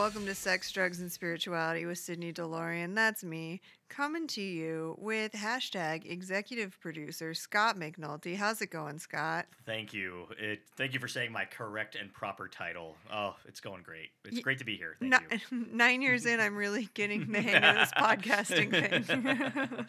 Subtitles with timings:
[0.00, 2.94] welcome to Sex, Drugs, and Spirituality with Sydney DeLorean.
[2.94, 3.60] That's me
[3.90, 8.34] coming to you with hashtag executive producer Scott McNulty.
[8.34, 9.44] How's it going, Scott?
[9.66, 10.26] Thank you.
[10.38, 12.96] It, thank you for saying my correct and proper title.
[13.12, 14.08] Oh, it's going great.
[14.24, 14.96] It's Y- great to be here.
[15.00, 15.66] Thank Ni- you.
[15.72, 19.86] Nine years in, I'm really getting the hang of this podcasting thing.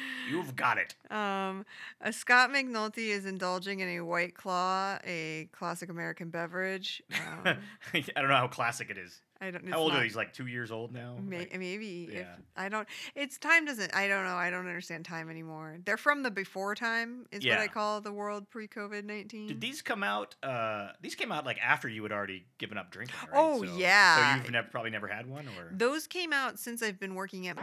[0.30, 0.94] You've got it.
[1.10, 1.64] um,
[2.04, 7.02] uh, Scott McNulty is indulging in a White Claw, a classic American beverage.
[7.46, 7.56] Um,
[7.94, 9.20] I don't know how classic it is.
[9.40, 9.64] I don't.
[9.64, 9.72] Know.
[9.72, 10.16] How old are not- these?
[10.16, 11.16] Like two years old now?
[11.22, 12.34] May, Like- maybe if yeah.
[12.56, 13.94] I don't, it's time doesn't.
[13.94, 14.34] I don't know.
[14.34, 15.78] I don't understand time anymore.
[15.84, 19.46] They're from the before time, is what I call the world pre COVID nineteen.
[19.48, 20.34] Did these come out?
[20.42, 23.30] Uh, these came out like after you had already given up drinking, right?
[23.34, 24.36] Oh, So- yeah.
[24.36, 27.46] So you've never, probably never had one, or Those came out since I've been working
[27.48, 27.56] at,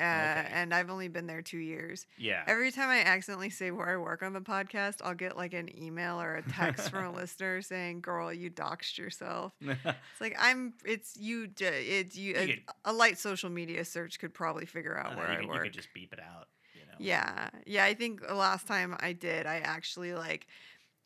[0.00, 2.06] uh, and I've only been there two years.
[2.18, 2.42] yeah.
[2.46, 5.70] Every time I accidentally say where I work on the podcast, I'll get like an
[5.80, 10.74] email or a text from a listener saying, "Girl, you doxed yourself." It's like I'm.
[10.84, 11.48] It's you.
[11.58, 12.34] It's you.
[12.34, 15.32] You A, could- a light social media search could probably figure out Uh, where you,
[15.32, 15.62] I can, you work.
[15.64, 16.48] could just beep it out.
[16.74, 16.94] You know.
[16.98, 17.50] Yeah.
[17.66, 17.84] Yeah.
[17.84, 20.46] I think the last time I did, I actually like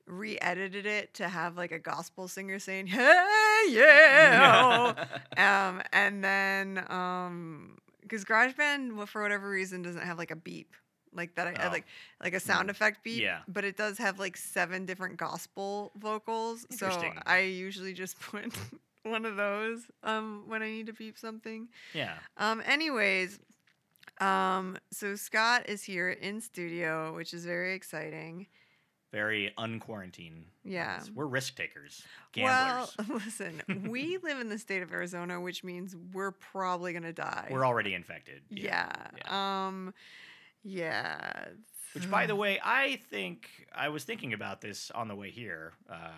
[0.06, 4.94] re edited it to have like a gospel singer saying, Hey, yeah.
[5.36, 7.76] um, and then, um,
[8.08, 10.74] because GarageBand, for whatever reason, doesn't have like a beep.
[11.12, 11.70] Like that, I, I Oh.
[11.70, 11.86] like
[12.22, 12.72] like a sound Mm.
[12.72, 13.20] effect beep.
[13.22, 13.40] Yeah.
[13.48, 16.66] But it does have like seven different gospel vocals.
[16.70, 16.90] So
[17.26, 18.52] I usually just put
[19.04, 21.68] one of those um when I need to beep something.
[21.94, 22.14] Yeah.
[22.36, 23.40] Um, anyways,
[24.20, 28.46] um, so Scott is here in studio, which is very exciting.
[29.10, 30.44] Very unquarantined.
[30.64, 31.00] Yeah.
[31.14, 32.02] We're risk takers.
[32.32, 32.94] Gamblers.
[33.08, 37.48] Well, listen, we live in the state of Arizona, which means we're probably gonna die.
[37.50, 38.42] We're already infected.
[38.50, 38.90] yeah.
[39.26, 39.94] Um,
[40.62, 41.46] yeah.
[41.94, 45.72] Which, by the way, I think I was thinking about this on the way here.
[45.88, 46.10] Uh,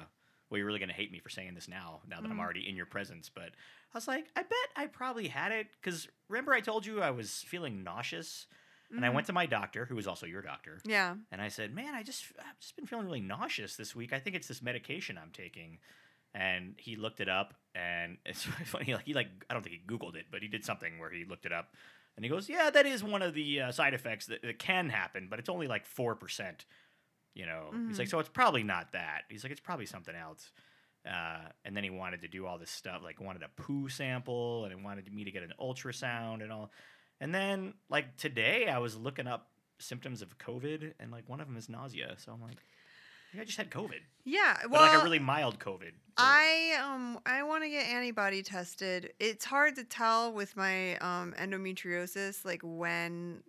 [0.48, 2.40] well, you're really going to hate me for saying this now, now that I'm Mhm.
[2.40, 3.30] already in your presence.
[3.32, 7.00] But I was like, I bet I probably had it because remember I told you
[7.00, 8.48] I was feeling nauseous,
[8.94, 11.14] and I went to my doctor, who was also your doctor, Yeah.
[11.30, 14.12] and I said, "Man, I just I've just been feeling really nauseous this week.
[14.12, 15.78] I think it's this medication I'm taking."
[16.32, 18.94] And he looked it up, and it's funny.
[18.94, 21.24] Like he like I don't think he Googled it, but he did something where he
[21.24, 21.74] looked it up,
[22.16, 24.88] and he goes, "Yeah, that is one of the uh, side effects that, that can
[24.90, 26.66] happen, but it's only like four percent."
[27.34, 28.10] You know, he's like, Mhm.
[28.10, 30.50] "So it's probably not that." He's like, "It's probably something else."
[31.08, 34.64] Uh, and then he wanted to do all this stuff, like wanted a poo sample,
[34.66, 36.70] and he wanted me to get an ultrasound and all.
[37.20, 39.48] And then like today, I was looking up
[39.78, 42.14] symptoms of COVID, and like one of them is nausea.
[42.18, 42.58] So I'm like,
[43.36, 44.56] I I just had COVID, Yeah.
[44.62, 45.92] but Well, like a really mild COVID.
[45.92, 49.12] So- I um I want to get antibody tested.
[49.20, 53.42] It's hard to tell with my um endometriosis like when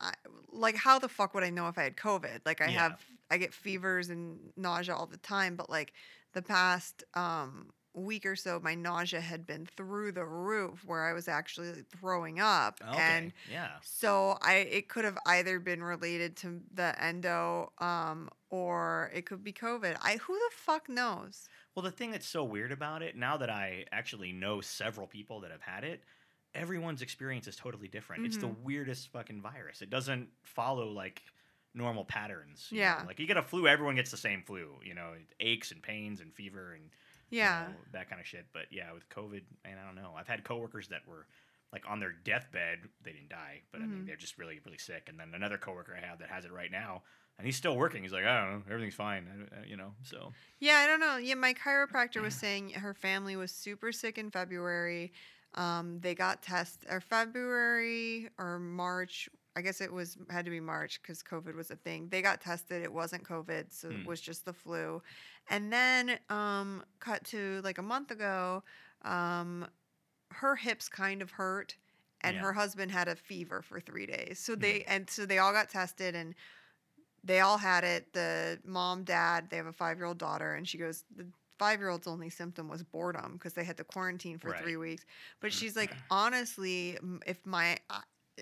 [0.00, 0.12] I
[0.50, 2.40] like how the fuck would I know if I had COVID?
[2.44, 2.80] Like I Yeah.
[2.82, 5.92] have I get fevers and nausea all the time, but like
[6.32, 11.12] the past um week or so my nausea had been through the roof where I
[11.12, 16.36] was actually throwing up okay, and yeah, so I it could have either been related
[16.38, 19.96] to the endo um or it could be COVID.
[20.02, 21.50] I who the fuck knows?
[21.74, 25.40] Well, the thing that's so weird about it, now that I actually know several people
[25.40, 26.04] that have had it,
[26.54, 28.24] everyone's experience is totally different.
[28.24, 28.56] It's the Mhm.
[28.62, 29.82] weirdest fucking virus.
[29.82, 31.22] It doesn't follow like
[31.74, 32.70] normal patterns.
[32.72, 32.80] you know?
[32.80, 33.04] Yeah.
[33.04, 34.78] Like you get a flu, everyone gets the same flu.
[34.84, 36.90] You know, aches and pains and fever and
[37.30, 37.68] you Yeah.
[37.68, 38.46] know, that kind of shit.
[38.52, 40.14] But yeah, with COVID, man, I don't know.
[40.16, 41.26] I've had coworkers that were
[41.72, 42.88] like on their deathbed.
[43.02, 44.06] They didn't die, but I mean, Mhm.
[44.06, 45.08] they're just really, really sick.
[45.08, 47.02] And then another coworker I have that has it right now,
[47.36, 48.02] and he's still working.
[48.04, 49.48] He's like, I don't know, everything's fine.
[49.52, 51.16] I- You know, so Yeah, I don't know.
[51.16, 55.12] Yeah, my chiropractor was saying her family was super sick in February.
[55.54, 57.00] Um, they got tests or
[57.44, 59.28] February or March.
[59.56, 62.08] I guess it was had to be March because COVID was a thing.
[62.08, 62.82] They got tested.
[62.82, 64.04] It wasn't COVID, so it Hmm.
[64.04, 65.00] was just the flu.
[65.48, 68.62] And then um, cut to like a month ago,
[69.02, 69.66] um,
[70.30, 71.76] her hips kind of hurt,
[72.22, 72.42] and Yeah.
[72.42, 74.38] her husband had a fever for three days.
[74.38, 76.34] So they and so they all got tested and
[77.22, 78.12] they all had it.
[78.12, 81.26] The mom, dad, they have a five year old daughter, and she goes, the
[81.58, 84.62] five year old's only symptom was boredom because they had to quarantine for Right.
[84.62, 85.04] three weeks.
[85.40, 87.78] But she's like, honestly, if my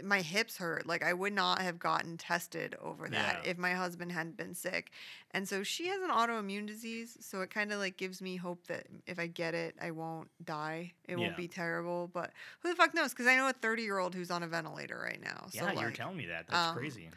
[0.02, 3.50] my hips hurt, like I would not have gotten tested over that Yeah.
[3.50, 4.90] if my husband hadn't been sick.
[5.32, 8.66] And so she has an autoimmune disease, so it kind of like gives me hope
[8.68, 10.92] that if I get it, I won't die.
[11.06, 11.24] It Yeah.
[11.24, 12.08] won't be terrible.
[12.12, 12.30] But
[12.60, 13.10] who the fuck knows?
[13.10, 15.46] Because I know a thirty year old who's on a ventilator right now.
[15.50, 16.46] So yeah, you're telling me that.
[16.48, 17.10] That's um, crazy.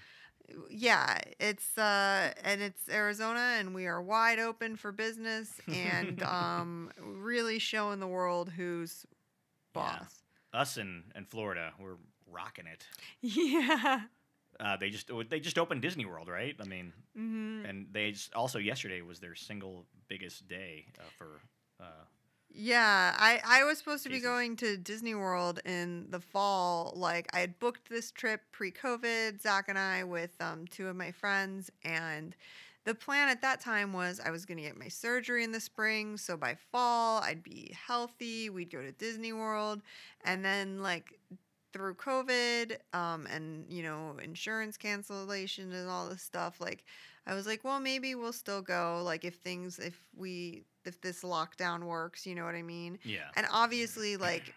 [0.69, 6.91] yeah, it's uh and it's Arizona and we are wide open for business and um
[7.01, 9.05] really showing the world who's
[9.75, 9.81] Yeah.
[9.99, 10.21] boss.
[10.53, 11.97] Us in, in Florida, we're
[12.31, 12.85] rocking it.
[13.21, 14.01] Yeah.
[14.59, 16.55] Uh, they just they just opened Disney World, right?
[16.61, 21.41] I mean, hmm and they just, also yesterday was their single biggest day uh, for.
[21.79, 22.05] Uh,
[22.53, 26.93] Yeah, I I was supposed to be going to Disney World in the fall.
[26.95, 31.11] Like I had booked this trip pre-COVID, Zach and I with um two of my
[31.11, 32.35] friends, and
[32.85, 35.59] the plan at that time was I was going to get my surgery in the
[35.59, 38.49] spring, so by fall I'd be healthy.
[38.49, 39.81] We'd go to Disney World,
[40.23, 41.14] and then like
[41.75, 46.85] through COVID, um, and you know insurance cancellation and all this stuff, like
[47.27, 49.01] I was like, well, maybe we'll still go.
[49.03, 52.97] Like if things, if we, if this lockdown works, you know what I mean?
[53.03, 53.27] Yeah.
[53.35, 54.53] And obviously, like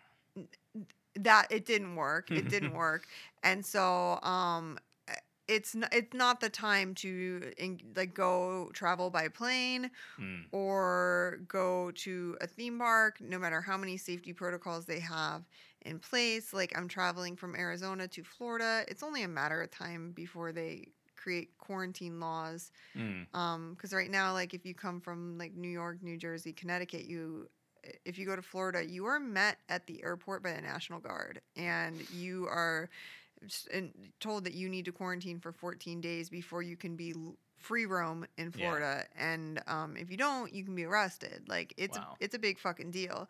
[1.17, 2.31] that, it didn't work.
[2.31, 3.07] It didn't work.
[3.43, 4.79] And so, um,
[5.09, 5.15] uh,
[5.49, 10.45] it's n- it's not the time to in, like go travel by plane Mm.
[10.53, 15.43] or go to a theme park no matter how many safety protocols they have
[15.83, 20.13] in place like i'm traveling from arizona to florida it's only a matter of time
[20.13, 23.27] before they create quarantine laws Mm.
[23.35, 27.05] um because right now like if you come from like new york new jersey connecticut
[27.05, 27.49] you
[28.05, 31.41] if you go to florida you are met at the airport by the national guard
[31.57, 32.89] and you are
[34.21, 37.15] told that you need to quarantine for 14 days before you can be
[37.59, 38.59] free roam in Yeah.
[38.59, 42.17] florida and um if you don't you can be arrested like it's Wow.
[42.21, 43.29] a, it's a big fucking deal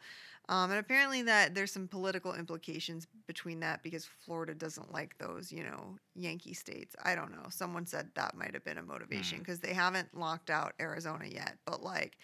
[0.50, 5.52] um, and apparently that there's some political implications between that because Florida doesn't like those,
[5.52, 6.96] you know, Yankee states.
[7.04, 7.48] I don't know.
[7.50, 9.42] Someone said that might have been a motivation Mm.
[9.42, 11.58] because they haven't locked out Arizona yet.
[11.66, 12.16] But like,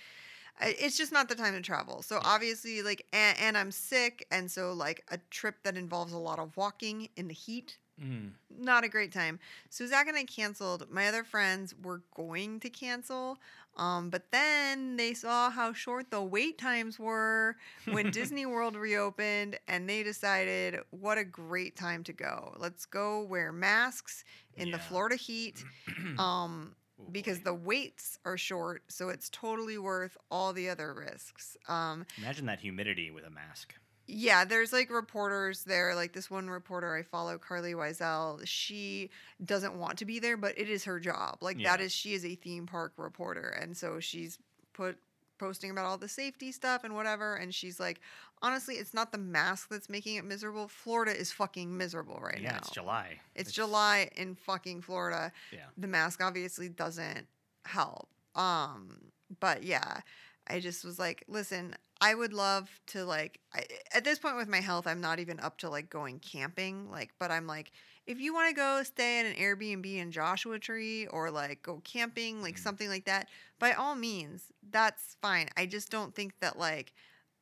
[0.60, 2.02] it's just not the time to travel.
[2.02, 2.22] So Yeah.
[2.24, 6.38] obviously, like, and, and I'm sick, and so like a trip that involves a lot
[6.38, 8.32] of walking in the heat Mm.
[8.58, 9.38] not a great time.
[9.70, 10.90] So Zach and I canceled.
[10.90, 13.38] My other friends were going to cancel,
[13.76, 17.56] um, but then they saw how short the wait times were
[17.92, 22.54] when Disney World reopened, and they decided what a great time to go.
[22.58, 24.24] Let's go wear masks
[24.56, 25.64] in the Florida heat.
[26.18, 31.56] Um, Oh, because the waits are short, so it's totally worth all the other risks.
[31.68, 33.74] Um, imagine that humidity with a mask.
[34.06, 35.94] Yeah, there's like reporters there.
[35.94, 38.40] Like this one reporter I follow, Carlye Wisel.
[38.44, 39.10] She
[39.44, 41.38] doesn't want to be there, but it is her job.
[41.40, 41.86] Like that Yeah.
[41.86, 44.38] is she is a theme park reporter, and so she's
[44.74, 44.98] put
[45.38, 47.34] posting about all the safety stuff and whatever.
[47.34, 48.00] And she's like,
[48.40, 50.68] honestly, it's not the mask that's making it miserable.
[50.68, 52.58] Florida is fucking miserable right yeah, now.
[52.58, 53.18] it's July.
[53.34, 55.32] It's July in fucking Florida.
[55.52, 55.64] Yeah.
[55.76, 57.26] The mask obviously doesn't
[57.64, 58.08] help.
[58.36, 59.00] Um,
[59.40, 60.00] but yeah,
[60.46, 63.64] I just was like, listen, I would love to like I,
[63.94, 66.90] at this point with my health, I'm not even up to like going camping.
[66.90, 67.70] Like, but I'm like,
[68.06, 71.80] if you want to go stay at an Airbnb in Joshua Tree or like go
[71.84, 72.58] camping, like Mhm.
[72.62, 75.48] something like that, by all means, that's fine.
[75.56, 76.92] I just don't think that like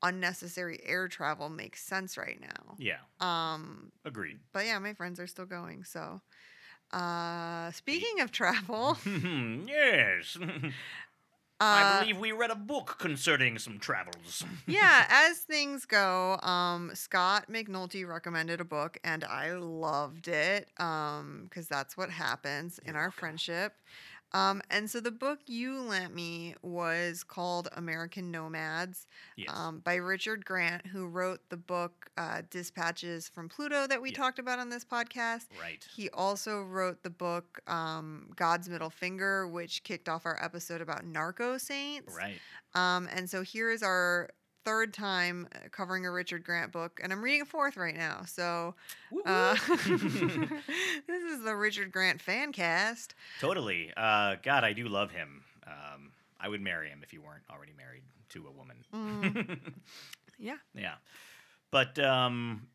[0.02, 2.76] unnecessary air travel makes sense right now.
[2.78, 2.98] Yeah.
[3.20, 4.40] Um, Agreed.
[4.52, 5.84] but yeah, my friends are still going.
[5.84, 6.20] So,
[6.92, 8.96] uh, speaking of travel,
[9.66, 10.36] yes.
[11.62, 14.44] I uh, believe we read a book concerning some travels.
[14.66, 21.68] yeah, as things go, um, Scott McNulty recommended a book, and I loved it because
[21.68, 23.74] that's what happens in our friendship.
[24.34, 29.06] Um, and so the book you lent me was called American Nomads
[29.36, 29.48] Yes.
[29.54, 34.16] um, by Richard Grant, who wrote the book uh, Dispatches from Pluto that we Yeah.
[34.16, 35.46] talked about on this podcast.
[35.60, 35.86] right.
[35.94, 41.04] He also wrote the book um, God's Middle Finger, which kicked off our episode about
[41.04, 42.14] narco saints.
[42.16, 42.38] Right.
[42.74, 44.30] Um, and so here is our
[44.64, 48.22] third time uh, covering a Richard Grant book, and I'm reading a fourth right now.
[48.26, 48.74] So
[49.24, 53.14] uh, this is the Richard Grant fan cast.
[53.40, 53.92] totally.
[53.96, 55.42] Uh, God, I do love him.
[55.66, 58.76] Um, I would marry him if he weren't already married to a woman.
[58.94, 59.72] Mm,
[60.38, 60.56] yeah.
[60.74, 60.94] yeah.
[61.70, 62.66] But um,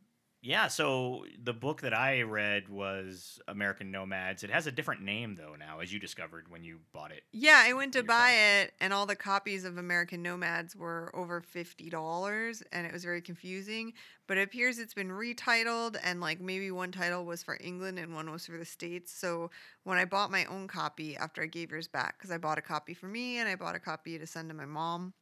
[0.48, 4.44] yeah, so the book that I read was American Nomads.
[4.44, 7.24] It has a different name though now, as you discovered when you bought it.
[7.34, 11.42] Yeah, I went to buy it, and all the copies of American Nomads were over
[11.42, 13.92] fifty dollars, and it was very confusing.
[14.26, 18.16] But it appears it's been retitled, and like maybe one title was for England and
[18.16, 19.12] one was for the states.
[19.12, 19.52] So
[19.84, 22.62] when I bought my own copy after I gave yours back, because I bought a
[22.62, 25.14] copy for me and I bought a copy to send to my mom,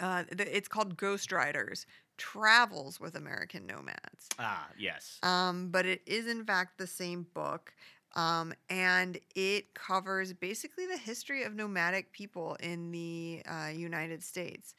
[0.00, 4.28] uh, it's called Ghost Riders: Travels with American Nomads.
[4.38, 5.18] Ah, yes.
[5.22, 7.72] Um, but it is in fact the same book.
[8.14, 14.74] Um, and it covers basically the history of nomadic people in the uh, United States,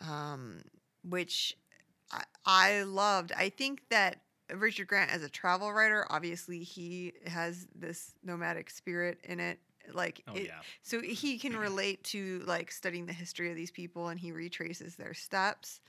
[0.00, 0.62] um,
[1.04, 1.54] which
[2.10, 3.32] I, I loved.
[3.36, 4.20] I think that
[4.54, 9.58] Richard Grant, as a travel writer, obviously he has this nomadic spirit in it.
[9.92, 10.60] Like, oh it, yeah.
[10.82, 14.96] so he can relate to like studying the history of these people and he retraces
[14.96, 15.80] their steps.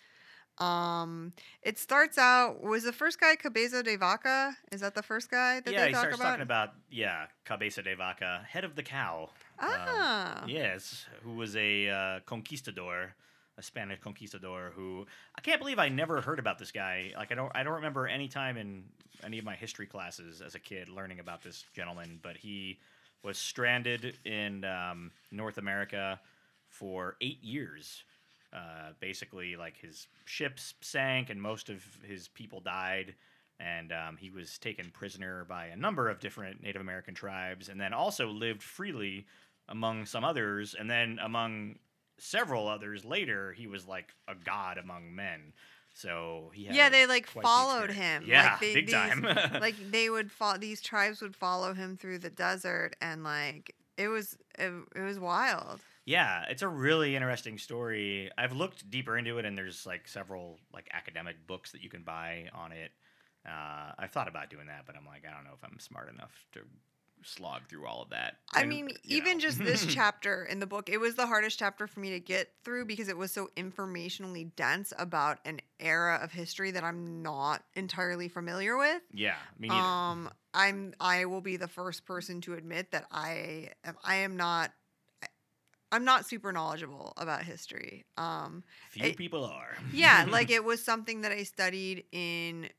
[0.60, 1.32] Um,
[1.64, 4.58] it starts out was the first guy Cabeza de Vaca?
[4.72, 7.96] Is that the first guy that yeah, they he starts talking about yeah, Cabeza de
[7.96, 9.30] Vaca, head of the cow.
[9.60, 13.16] Um, ah, yes, who was a uh, conquistador,
[13.58, 15.06] a Spanish conquistador who
[15.38, 17.14] I can't believe I never heard about this guy.
[17.16, 18.84] Like I don't I don't remember any time in
[19.24, 22.80] any of my history classes as a kid learning about this gentleman, but he
[23.24, 26.20] was stranded in um, North America
[26.68, 28.04] for eight years.
[28.52, 33.14] Uh, basically, like his ships sank and most of his people died,
[33.60, 37.80] and um, he was taken prisoner by a number of different Native American tribes, and
[37.80, 39.28] then also lived freely
[39.68, 41.76] among some others, and then among
[42.18, 45.54] several others later, he was like a god among men.
[45.94, 48.24] So he had yeah, they like followed him.
[48.26, 49.22] Yeah, like, they, big these- time.
[49.62, 54.08] like they would follow these tribes would follow him through the desert, and like it
[54.08, 55.82] was it, it was wild.
[56.10, 58.32] Yeah, it's a really interesting story.
[58.36, 62.02] I've looked deeper into it, and there's like several like academic books that you can
[62.02, 62.92] buy on it.
[63.48, 66.10] Uh, I've thought about doing that, but I'm like, I don't know if I'm smart
[66.12, 66.62] enough to
[67.24, 68.38] slog through all of that.
[68.54, 69.40] I And, mean, even know.
[69.40, 72.50] just this chapter in the book, it was the hardest chapter for me to get
[72.64, 77.64] through because it was so informationally dense about an era of history that I'm not
[77.76, 79.04] entirely familiar with.
[79.14, 79.86] yeah, me neither.
[79.86, 84.36] Um, I'm I will be the first person to admit that I am I am
[84.36, 84.72] not
[85.92, 88.06] I'm not super knowledgeable about history.
[88.18, 89.78] Um, Few it- people are.
[89.94, 92.70] yeah, like it was something that I studied in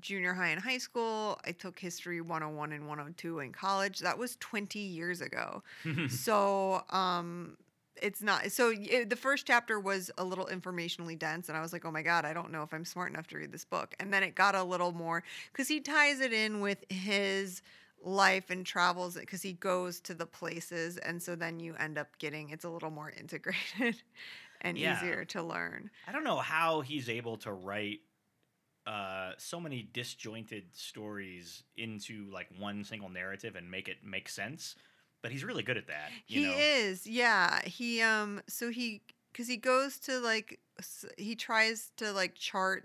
[0.00, 1.38] junior high and high school.
[1.46, 4.00] I took history 101 and 102 in college.
[4.00, 5.62] That was 20 years ago.
[6.08, 7.56] so, um
[8.02, 11.72] it's not so it, the first chapter was a little informationally dense and i was
[11.72, 13.94] like oh my god i don't know if i'm smart enough to read this book
[13.98, 17.62] and then it got a little more because he ties it in with his
[18.06, 22.06] life and travels because he goes to the places and so then you end up
[22.18, 24.00] getting it's a little more integrated
[24.60, 24.92] and Yeah.
[24.92, 28.00] easier to learn I don't know how he's able to write
[28.86, 34.76] uh, so many disjointed stories into like one single narrative and make it make sense.
[35.22, 36.12] But he's really good at that.
[36.28, 36.62] You know he know?
[36.62, 40.60] is yeah he um so he because he goes to like
[41.18, 42.84] he tries to like chart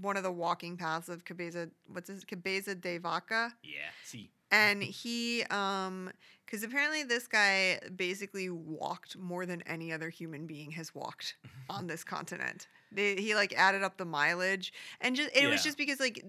[0.00, 3.90] one of the walking paths of cabeza what's this cabeza de vaca Yeah.
[4.04, 4.30] See.
[4.50, 6.10] And he um
[6.44, 11.36] because apparently this guy basically walked more than any other human being has walked
[11.70, 15.76] on this continent they, he like added up the mileage and just it was just
[15.76, 16.24] because like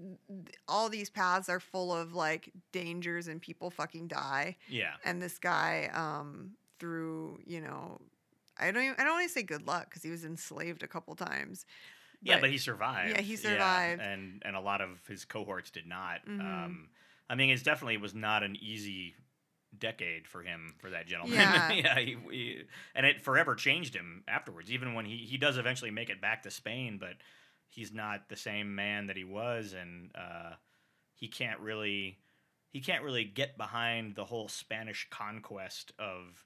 [0.68, 4.94] all these paths are full of like dangers and people fucking die Yeah.
[5.06, 8.02] and this guy um through you know
[8.58, 10.88] i don't even, i don't want to say good luck because he was enslaved a
[10.88, 11.66] couple times
[12.24, 13.12] Yeah, but he survived.
[13.12, 14.02] Yeah, he survived.
[14.02, 16.26] and and a lot of his cohorts did not.
[16.26, 16.42] Mhm.
[16.42, 16.90] Um,
[17.30, 19.16] I mean, it definitely was not an easy
[19.78, 21.38] decade for him for that gentleman.
[21.38, 21.72] Yeah.
[21.74, 22.62] yeah, he, he-
[22.96, 24.72] and it forever changed him afterwards.
[24.72, 27.14] Even when he he does eventually make it back to Spain, but
[27.70, 30.54] he's not the same man that he was, and uh,
[31.16, 32.18] he can't really
[32.72, 36.46] he can't really get behind the whole Spanish conquest of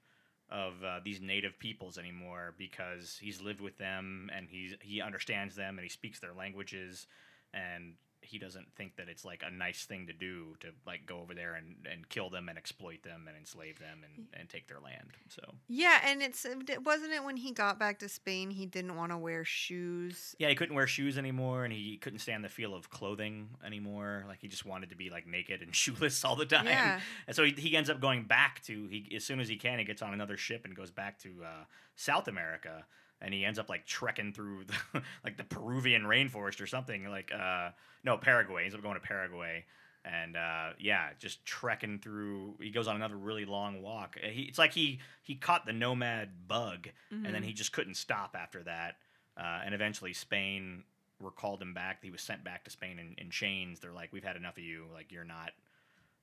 [0.50, 5.54] of uh, these native peoples anymore because he's lived with them and he's he understands
[5.54, 7.06] them and he speaks their languages
[7.54, 11.20] and he doesn't think that it's like a nice thing to do to like go
[11.20, 14.68] over there and, and kill them and exploit them and enslave them and, and take
[14.68, 15.42] their land so.
[15.68, 19.10] Yeah and it's it- wasn't it when he got back to spain he didn't want
[19.12, 20.34] to wear shoes?
[20.38, 24.24] Yeah he couldn't wear shoes anymore and he couldn't stand the feel of clothing anymore
[24.28, 26.66] like he just wanted to be like naked and shoeless all the time.
[26.66, 27.00] Yeah.
[27.26, 29.78] and so he, he ends up going back to he as soon as he can
[29.78, 31.64] he gets on another ship and goes back to uh,
[31.96, 32.84] south america
[33.22, 37.32] and he ends up like trekking through the, like the peruvian rainforest or something like
[37.32, 37.70] uh
[38.04, 39.64] no paraguay he ends up going to paraguay
[40.04, 42.56] and uh, yeah, just trekking through.
[42.60, 44.18] He goes on another really long walk.
[44.20, 47.44] He, it's like he he caught the nomad bug, and then Mhm.
[47.44, 48.96] he just couldn't stop after that.
[49.36, 50.82] Uh, and eventually, Spain
[51.20, 52.02] recalled him back.
[52.02, 53.78] He was sent back to Spain in, in chains.
[53.78, 54.86] They're like, "We've had enough of you.
[54.92, 55.52] Like, you're not,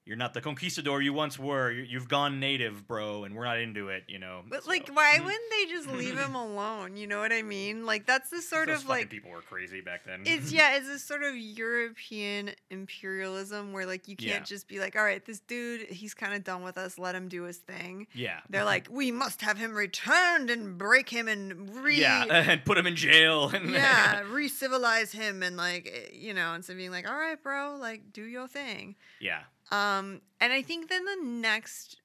[0.06, 1.72] you're not the conquistador you once were.
[1.72, 4.42] You, you've gone native, bro, and we're not into it." You know.
[4.50, 7.86] but So- like why wouldn't they just leave him alone you know what i mean
[7.86, 10.24] like that's the sort Those of like people were crazy back then.
[10.26, 14.44] it's yeah it's this sort of european imperialism where like you can't Yeah.
[14.44, 17.28] just be like all right this dude he's kind of done with us let him
[17.28, 18.40] do his thing yeah.
[18.50, 22.78] they're like we must have him returned and break him and re yeah, and put
[22.78, 23.50] him in jail.
[23.50, 27.42] And yeah re-civilize him and like eh, you know instead of being like all right
[27.42, 29.42] bro like do your thing yeah.
[29.72, 31.98] Um and i think then the next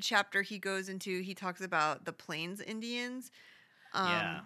[0.00, 3.30] chapter he goes into he talks about the plains indians
[3.94, 4.40] um, Yeah.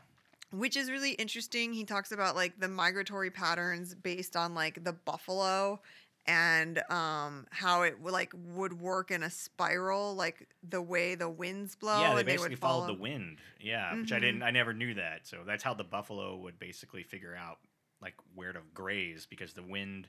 [0.52, 4.92] which is really interesting he talks about like the migratory patterns based on like the
[4.92, 5.80] buffalo
[6.26, 11.28] and um how it would like would work in a spiral like the way the
[11.28, 13.38] winds blow yeah, they and they basically would followed follow the wind.
[13.60, 14.42] Yeah, which I didn't.
[14.42, 15.26] I never knew that.
[15.26, 17.58] So that's how the buffalo would basically figure out
[18.02, 20.08] like where to graze because the wind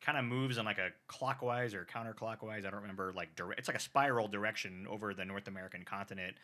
[0.00, 2.66] kind of moves in like a clockwise or counterclockwise.
[2.66, 6.36] I don't remember like dire- it's like a spiral direction over the North American continent.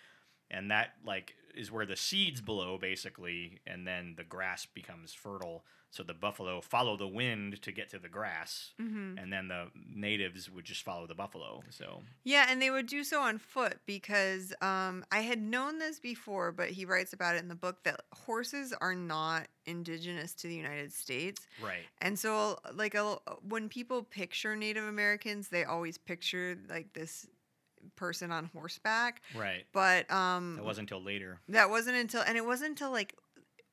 [0.50, 5.64] And that like is where the seeds blow basically, and then the grass becomes fertile.
[5.92, 9.66] So the buffalo follow the wind to get to the grass, hmm and then the
[9.92, 11.62] natives would just follow the buffalo.
[11.70, 15.98] So Yeah, and they would do so on foot because um, I had known this
[15.98, 20.46] before, but he writes about it in the book that horses are not indigenous to
[20.46, 21.46] the United States.
[21.60, 27.26] right, And so, like, a, when people picture Native Americans, they always picture like this
[27.96, 29.22] person on horseback.
[29.36, 29.64] right.
[29.72, 31.40] But um, That wasn't until later.
[31.48, 33.14] that wasn't until, and it wasn't until like,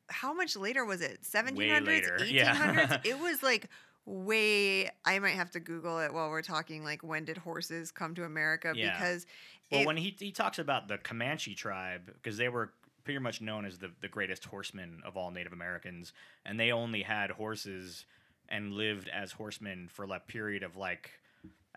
[0.10, 1.22] how much later was it?
[1.24, 2.32] 1700s, 1800s?
[2.32, 2.98] yeah.
[3.06, 3.70] it was like
[4.06, 8.16] way, I might have to Google it while we're talking, like, when did horses come
[8.16, 8.72] to America?
[8.76, 8.92] Yeah.
[8.94, 9.26] Because
[9.72, 12.72] Well, it- when he he talks about the Comanche tribe, because they were
[13.04, 16.14] pretty much known as the, the greatest horsemen of all Native Americans,
[16.46, 18.06] and they only had horses
[18.50, 21.12] and lived as horsemen for a period of like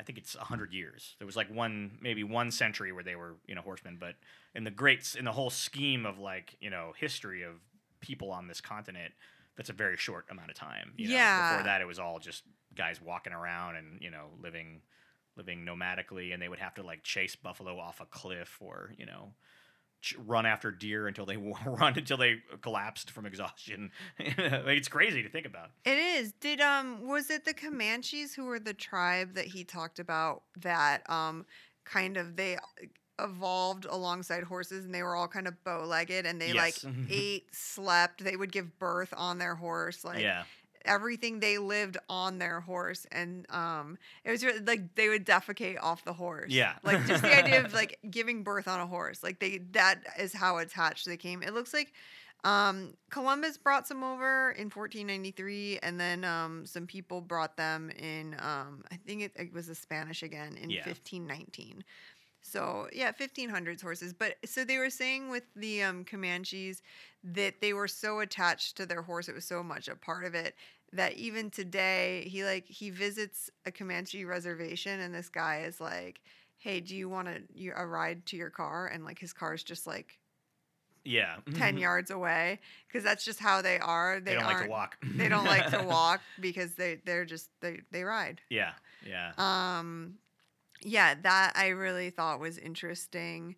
[0.00, 1.14] I think it's hundred years.
[1.18, 4.14] There was like one maybe one century where they were you know horsemen, but
[4.54, 7.56] in the great in the whole scheme of like you know history of
[8.00, 9.12] people on this continent,
[9.56, 10.94] that's a very short amount of time.
[10.96, 11.14] You know?
[11.14, 11.50] Yeah.
[11.50, 14.80] Before that, it was all just guys walking around and you know living
[15.36, 19.04] living nomadically, and they would have to like chase buffalo off a cliff or you
[19.04, 19.34] know
[20.18, 23.90] run after deer until they run until they collapsed from exhaustion.
[24.18, 25.70] it's crazy to think about.
[25.84, 26.32] It is.
[26.32, 31.08] Did um was it the Comanches who were the tribe that he talked about that
[31.10, 31.46] um
[31.84, 32.56] kind of they
[33.18, 36.84] evolved alongside horses and they were all kind of bow-legged and they Yes.
[36.84, 40.44] like ate, slept, they would give birth on their horse like yeah,
[40.84, 45.76] everything they lived on their horse and um it was really, like they would defecate
[45.80, 46.74] off the horse Yeah.
[46.82, 50.32] like just the idea of like giving birth on a horse like they that is
[50.32, 51.92] how attached they came it looks like
[52.44, 58.34] um columbus brought some over in 1493 and then um some people brought them in
[58.38, 60.86] um i think it, it was the spanish again in Yeah.
[60.86, 61.84] 1519
[62.42, 66.82] so yeah 1500s horses but so they were saying with the um comanches
[67.22, 70.34] that they were so attached to their horse it was so much a part of
[70.34, 70.54] it
[70.92, 76.20] that even today he like he visits a comanche reservation and this guy is like
[76.58, 79.62] hey do you want to you a ride to your car and like his car's
[79.62, 80.18] just like
[81.04, 81.36] yeah.
[81.54, 84.96] 10 yards away because that's just how they are They, they, don't like to walk.
[85.16, 88.72] they don't like to walk because they they're just they they ride Yeah,
[89.06, 89.32] yeah.
[89.38, 90.14] um
[90.82, 93.56] yeah that i really thought was interesting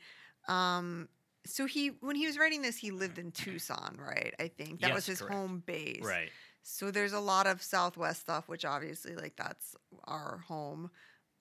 [0.49, 1.09] um
[1.45, 4.95] so he when he was writing this he lived in tucson right i think that
[4.95, 5.35] was his correct.
[5.35, 6.31] home base right.
[6.63, 10.91] so there's a lot of southwest stuff which obviously like that's our home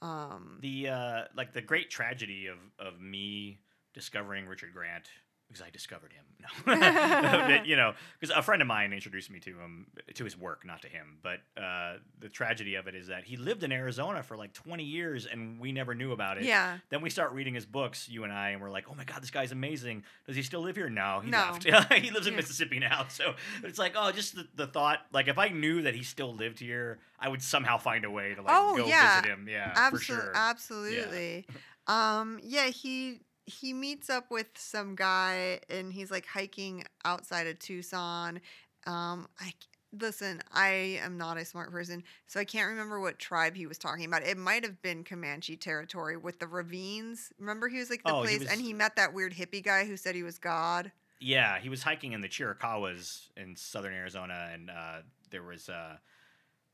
[0.01, 3.59] um The uh, like the great tragedy of of me
[3.93, 5.07] discovering Richard Grant
[5.51, 6.23] because I discovered him.
[6.39, 10.37] No, That, you know, because a friend of mine introduced me to him to his
[10.37, 11.17] work, not to him.
[11.21, 14.83] But uh, the tragedy of it is that he lived in Arizona for like 20
[14.83, 16.43] years, and we never knew about it.
[16.45, 19.03] yeah Then we start reading his books, you and I, and we're like, "Oh my
[19.03, 20.89] God, this guy's amazing." Does he still live here?
[20.89, 21.37] No, he No.
[21.61, 21.93] left.
[21.93, 22.37] he lives in Yeah.
[22.37, 23.05] Mississippi now.
[23.09, 23.33] So
[23.63, 24.99] it's like, oh, just the, the thought.
[25.11, 28.33] Like, if I knew that he still lived here, I would somehow find a way
[28.35, 29.15] to like Oh, go yeah.
[29.19, 29.47] visit him.
[29.49, 30.31] Yeah, for sure.
[30.33, 31.45] absolutely
[31.87, 33.19] um yeah he
[33.51, 38.39] he meets up with some guy and he's like hiking outside of tucson.
[38.87, 39.53] Um i
[39.99, 40.69] listen i
[41.03, 44.23] am not a smart person so i can't remember what tribe he was talking about.
[44.23, 47.33] It might have been comanche territory with the ravines.
[47.37, 49.63] Remember he was like the Oh, he place was- and he met that weird hippie
[49.63, 50.91] guy who said he was god?
[51.19, 55.97] Yeah, he was hiking in the Chiricahuas in southern Arizona, and uh, there was uh,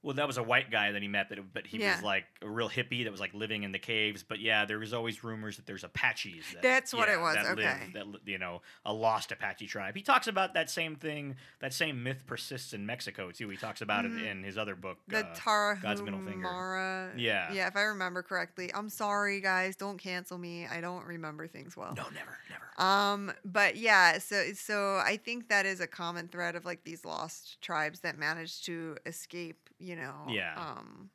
[0.07, 1.95] well, that was a white guy that he met, that but he Yeah.
[1.95, 4.23] was like a real hippie that was like living in the caves.
[4.23, 6.45] But yeah, there was always rumors that there's Apaches.
[6.53, 7.91] That, That's what it yeah, was, That okay.
[7.93, 9.95] live, that you know, a lost Apache tribe.
[9.95, 11.35] He talks about that same thing.
[11.59, 13.49] That same myth persists in Mexico too.
[13.49, 14.19] He talks about Mhm.
[14.21, 14.97] it in his other book.
[15.07, 16.47] the uh, God's Middle Finger.
[16.47, 17.11] Tarahumara.
[17.17, 17.51] Yeah.
[17.51, 18.71] Yeah, if I remember correctly.
[18.73, 19.75] I'm sorry, guys.
[19.75, 20.65] Don't cancel me.
[20.67, 21.93] I don't remember things well.
[21.97, 22.63] no, never, never.
[22.81, 27.03] Um, but yeah, so so I think that is a common thread of like these
[27.03, 30.53] lost tribes that managed to escape, you know, Yeah.
[30.55, 31.09] um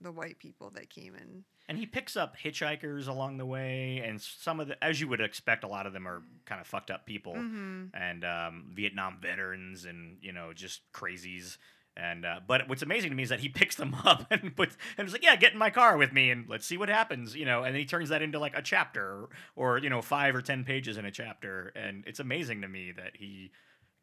[0.00, 1.44] the white people that came in.
[1.68, 5.20] And he picks up hitchhikers along the way, and some of the, as you would
[5.20, 7.34] expect, a lot of them are kind of fucked up people.
[7.34, 11.56] hmm and um, Vietnam veterans and you know just crazies.
[11.98, 14.76] And uh, but what's amazing to me is that he picks them up and puts
[14.98, 17.34] and is like, yeah, get in my car with me and let's see what happens,
[17.34, 17.62] you know.
[17.64, 20.62] And then he turns that into like a chapter or you know five or ten
[20.62, 23.50] pages in a chapter, and it's amazing to me that he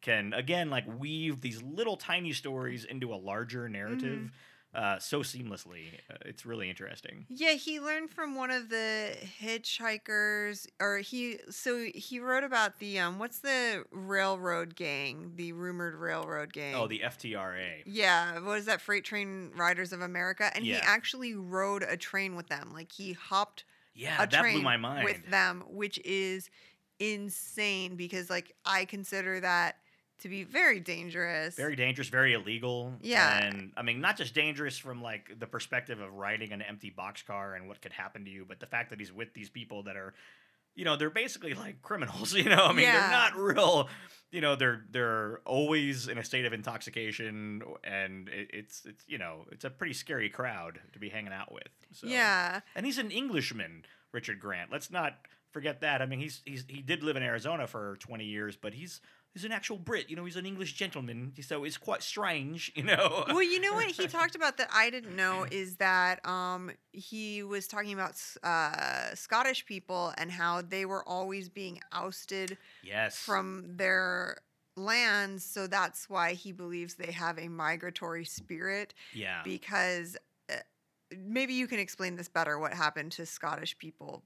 [0.04, 4.30] can again like weave these little tiny stories into a larger narrative
[4.74, 5.86] uh, so seamlessly.
[6.10, 7.26] Uh, it's really interesting.
[7.28, 12.98] Yeah, he learned from one of the hitchhikers or he so he wrote about the
[12.98, 16.74] um what's the railroad gang, the rumored railroad gang.
[16.74, 17.82] Oh, the FTRA.
[17.86, 18.80] Yeah, what is that?
[18.80, 22.72] Freight Train Riders of America, and he actually rode a train with them.
[22.74, 23.64] Like he hopped
[23.94, 25.04] Yeah, a that train blew my mind.
[25.04, 26.50] with them, which is
[26.98, 29.76] insane because like I consider that
[30.20, 31.54] to be very dangerous.
[31.56, 32.92] very dangerous, very illegal.
[33.02, 33.44] Yeah.
[33.44, 37.56] And I mean, not just dangerous from like the perspective of riding an empty boxcar
[37.56, 39.96] and what could happen to you, but the fact that he's with these people that
[39.96, 40.14] are,
[40.76, 42.32] you know, they're basically like criminals.
[42.34, 43.00] You know, I mean, Yeah.
[43.00, 43.88] they're not real.
[44.30, 49.18] You know, they're they're always in a state of intoxication, and it, it's it's you
[49.18, 51.68] know, it's a pretty scary crowd to be hanging out with.
[51.92, 52.06] So.
[52.06, 52.60] Yeah.
[52.74, 54.72] And he's an Englishman, Richard Grant.
[54.72, 55.14] Let's not
[55.52, 56.02] forget that.
[56.02, 59.00] I mean, he's he's he did live in Arizona for 20 years, but he's
[59.34, 60.08] he's an actual Brit.
[60.08, 61.32] You know, he's an English gentleman.
[61.42, 63.24] So it's quite strange, you know.
[63.28, 67.42] well, you know what he talked about that I didn't know is that um, he
[67.42, 73.18] was talking about uh, Scottish people and how they were always being ousted yes.
[73.18, 74.38] from their
[74.76, 75.44] lands.
[75.44, 79.40] So that's why he believes they have a migratory spirit yeah.
[79.44, 80.16] because
[80.50, 80.54] uh,
[81.16, 84.22] maybe you can explain this better what happened to Scottish people.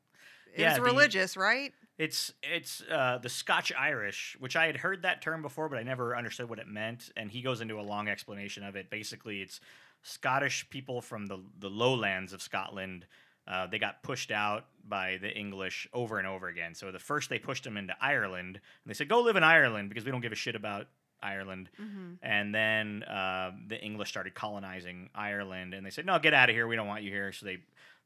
[0.55, 1.73] It Yeah, was the- religious, right?
[1.99, 5.83] It's it's uh, the Scotch Irish, which I had heard that term before, but I
[5.83, 7.11] never understood what it meant.
[7.17, 8.89] And he goes into a long explanation of it.
[8.89, 9.61] Basically, it's
[10.03, 13.07] Scottish people from the the lowlands of Scotland.
[13.49, 16.75] Uh, they got pushed out by the English over and over again.
[16.75, 19.89] So the first they pushed them into Ireland, and they said, "Go live in Ireland
[19.89, 20.87] because we don't give a shit about
[21.21, 22.13] Ireland." Mm-hmm.
[22.23, 26.55] And then uh, the English started colonizing Ireland, and they said, "No, get out of
[26.55, 26.69] here.
[26.69, 27.59] We don't want you here." So they,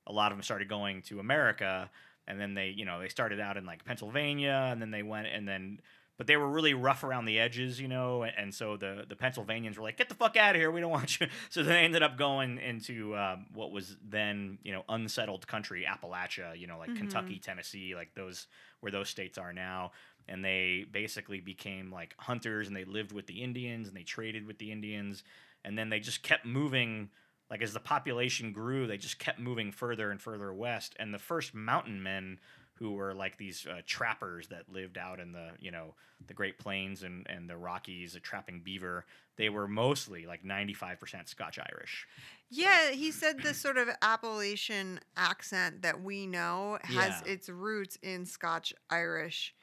[0.06, 1.90] a lot of them started going to America,
[2.26, 5.26] and then they, you know, they started out in like Pennsylvania, and then they went,
[5.26, 5.80] and then,
[6.18, 9.16] but they were really rough around the edges, you know, and, and so the the
[9.16, 10.70] Pennsylvanians were like, "Get the fuck out of here.
[10.70, 14.72] We don't want you." So they ended up going into um, what was then, you
[14.72, 16.96] know, unsettled country, Appalachia, you know, like Mhm.
[16.98, 18.46] Kentucky, Tennessee, like those
[18.80, 19.92] where those states are now
[20.28, 24.46] and they basically became like hunters and they lived with the Indians and they traded
[24.46, 25.24] with the Indians
[25.64, 27.10] and then they just kept moving
[27.52, 31.18] like as the population grew they just kept moving further and further west and the
[31.18, 32.40] first mountain men
[32.76, 35.94] who were like these uh, trappers that lived out in the you know
[36.26, 39.04] the Great Plains and, and the Rockies uh, trapping beaver
[39.36, 42.08] they were mostly like 95% Scotch Irish
[42.50, 47.32] Yeah, he said this sort of Appalachian accent that we know has Yeah.
[47.32, 49.54] its roots in Scotch Irish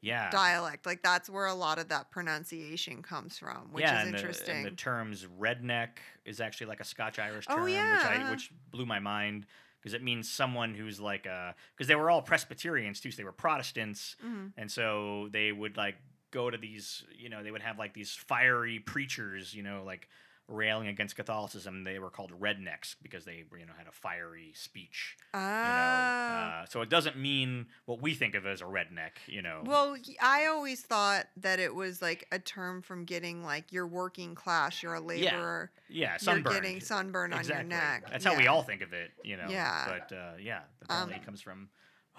[0.00, 0.86] yeah dialect.
[0.86, 4.18] Like that's where a lot of that pronunciation comes from, which yeah, is and the-
[4.18, 4.56] interesting.
[4.56, 5.88] and the terms redneck
[6.24, 7.74] is actually like a Scotch Irish Oh, term, which.
[7.74, 9.46] I which blew my mind
[9.80, 13.24] because it means someone who's like a because they were all Presbyterians too, so they
[13.24, 14.52] were Protestants, Mhm.
[14.56, 15.96] and so they would like
[16.30, 20.08] go to these, you know, they would have like these fiery preachers, you know, like
[20.48, 21.84] railing against Catholicism.
[21.84, 25.16] They were called rednecks because they, you know, had a fiery speech.
[25.34, 26.62] You know, Ah.
[26.62, 29.62] uh, so it doesn't mean what we think of as a redneck, you know.
[29.64, 34.34] well, I always thought that it was like a term from getting like you're working
[34.34, 38.04] class, you're a laborer, yeah, you're getting sunburn on your neck.
[38.10, 39.46] That's how we all think of it, you know.
[39.50, 39.86] Yeah.
[39.86, 41.68] But uh, yeah, apparently Um, it comes from.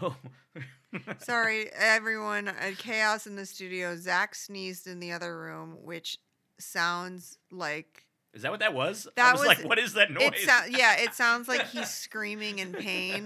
[0.01, 0.15] Oh.
[1.19, 2.47] Sorry, everyone.
[2.47, 3.95] Uh, chaos in the studio.
[3.97, 6.17] Zach sneezed in the other room, which
[6.59, 9.07] sounds like Is that what that was?
[9.07, 10.31] I That was, was- like, what is that noise?
[10.35, 10.39] it.
[10.49, 13.25] Sou- yeah, it sounds like he's screaming in pain.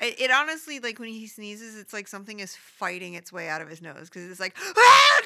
[0.00, 3.60] It, it honestly, like when he sneezes, it's like something is fighting its way out
[3.60, 5.22] of his nose because it's like, ah,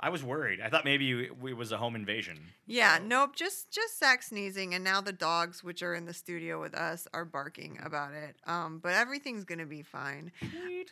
[0.00, 0.60] I was worried.
[0.60, 2.38] I thought maybe it was a home invasion.
[2.66, 6.14] yeah, So- nope, just just Zach sneezing, and now the dogs, which are in the
[6.14, 8.36] studio with us, are barking about it.
[8.46, 10.32] Um, but everything's gonna be fine.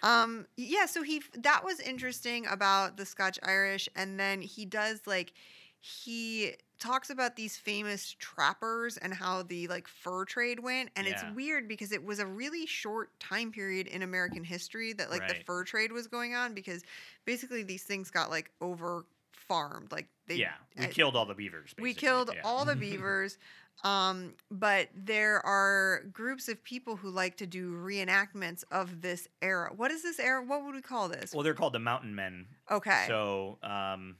[0.02, 5.02] Um, yeah, so he that was interesting about the Scotch Irish, and then he does
[5.06, 5.32] like
[5.80, 11.12] he talks about these famous trappers and how the like fur trade went, and Yeah.
[11.14, 15.26] it's weird because it was a really short time period in American history that like
[15.26, 16.82] the fur trade was going on because
[17.24, 21.70] basically these things got like over farmed, like they yeah, we killed all the beavers.
[21.74, 21.82] basically.
[21.82, 22.40] we killed yeah.
[22.44, 23.36] all the beavers
[23.82, 29.72] um, but there are groups of people who like to do reenactments of this era
[29.74, 32.46] what is this era what would we call this Well, they're called the Mountain Men.
[32.70, 34.16] okay So, um,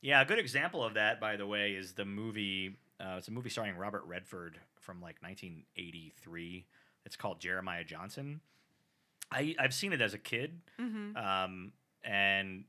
[0.00, 2.76] yeah, a good example of that, by the way, is the movie.
[3.00, 6.66] Uh, it's a movie starring Robert Redford from like 1983.
[7.06, 8.40] It's called Jeremiah Johnson.
[9.32, 11.72] I I've seen it as a kid, hmm um,
[12.04, 12.64] and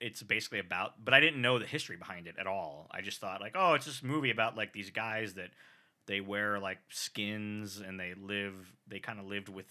[0.00, 1.04] it's basically about.
[1.04, 2.88] But I didn't know the history behind it at all.
[2.90, 5.50] I just thought like, oh, it's this movie about like these guys that
[6.06, 8.54] they wear like skins and they live.
[8.88, 9.66] They kind of lived with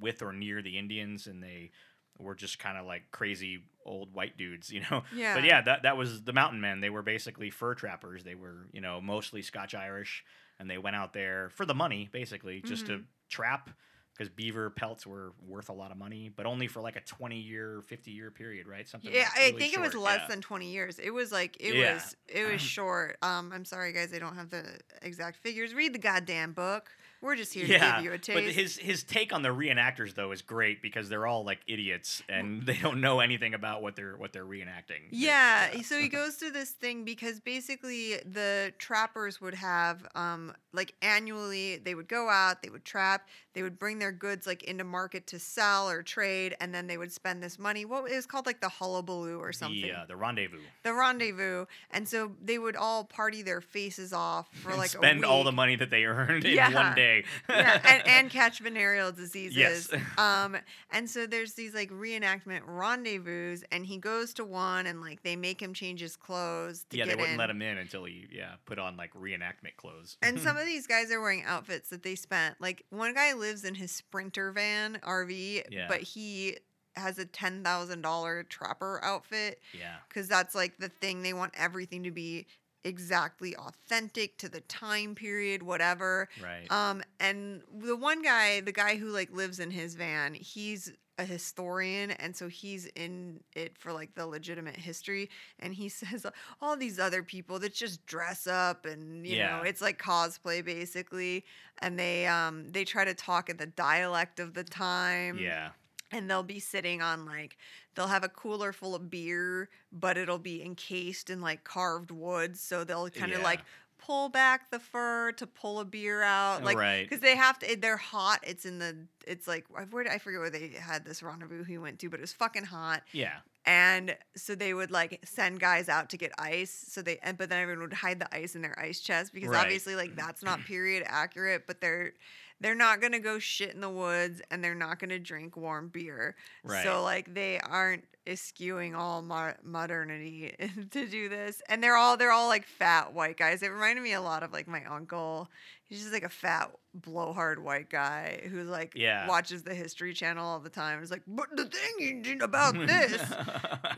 [0.00, 1.70] with or near the Indians, and they
[2.18, 5.02] were just kind of like crazy old white dudes, you know.
[5.14, 6.80] yeah But yeah, that that was the mountain men.
[6.80, 8.24] They were basically fur trappers.
[8.24, 10.24] They were, you know, mostly Scotch Irish,
[10.58, 13.70] and they went out there for the money, basically, just to trap
[14.16, 17.38] because beaver pelts were worth a lot of money, but only for like a twenty
[17.38, 18.88] year, fifty year period, right?
[18.88, 19.12] Something.
[19.12, 20.28] yeah, like I really think it was less yeah.
[20.28, 20.98] than 20 years.
[20.98, 21.94] It was like it Yeah.
[21.94, 23.18] was it was short.
[23.22, 24.64] Um I'm sorry guys, I don't have the
[25.02, 25.74] exact figures.
[25.74, 26.90] Read the goddamn book.
[27.26, 28.36] We're just here yeah, to give you a taste.
[28.36, 32.22] but his his take on the reenactors though is great because they're all like idiots
[32.28, 35.08] and they don't know anything about what they're what they're reenacting.
[35.10, 40.94] Yeah, so he goes through this thing because basically the trappers would have um like
[41.02, 44.84] annually they would go out, they would trap, they would bring their goods like into
[44.84, 47.86] market to sell or trade, and then they would spend this money.
[47.86, 49.80] What it was called like the hullabaloo or something.
[49.80, 50.58] The, uh, the rendezvous.
[50.82, 55.42] The rendezvous, and so they would all party their faces off for like spend all
[55.42, 56.74] the money that they earned in Yeah.
[56.74, 57.24] one day.
[57.48, 59.56] yeah, and, and catch venereal diseases.
[59.56, 59.88] Yes.
[60.18, 60.56] Um,
[60.92, 65.36] and so there's these like reenactment rendezvous, and he goes to one, and like they
[65.36, 67.38] make him change his clothes to yeah, they wouldn't in.
[67.38, 70.16] let him in until he yeah put on like reenactment clothes.
[70.22, 72.60] And some of these guys are wearing outfits that they spent.
[72.60, 75.86] Like one guy lives in his Sprinter van RV, Yeah.
[75.88, 76.56] but he
[76.96, 81.22] has a ten thousand dollar trapper outfit yeah, because that's like the thing.
[81.22, 82.46] They want everything to be
[82.84, 86.28] exactly authentic to the time period, whatever.
[86.42, 86.70] right.
[86.70, 91.24] Um, and the one guy, the guy who like lives in his van, he's a
[91.24, 95.30] historian, and so he's in it for like the legitimate history.
[95.58, 96.26] And he says
[96.60, 101.44] all these other people that just dress up, and you know, it's like cosplay basically.
[101.78, 105.70] And they um they try to talk in the dialect of the time yeah,
[106.12, 107.56] and they'll be sitting on like
[107.94, 112.56] they'll have a cooler full of beer but it'll be encased in like carved wood
[112.56, 113.44] so they'll kind of Yeah.
[113.44, 113.60] like
[114.06, 117.02] pull back the fur to pull a beer out like right.
[117.08, 120.18] because they have to they're hot it's in the it's like I- where did- I
[120.18, 123.32] forget where they had this rendezvous he went to but it was fucking hot Yeah,
[123.64, 127.48] and so they would like send guys out to get ice so they and but
[127.50, 129.62] then everyone would hide the ice in their ice chest because Right.
[129.64, 132.12] obviously like that's not period accurate but they're
[132.60, 136.36] they're not gonna go shit in the woods and they're not gonna drink warm beer
[136.62, 136.84] right.
[136.84, 140.54] so like they aren't eschewing all mo- modernity
[140.90, 144.12] to do this and they're all they're all like fat white guys it reminded me
[144.12, 145.48] a lot of like my uncle
[145.88, 149.28] he's just like a fat blowhard white guy who like Yeah.
[149.28, 153.12] watches the history channel all the time it's like but the thing about this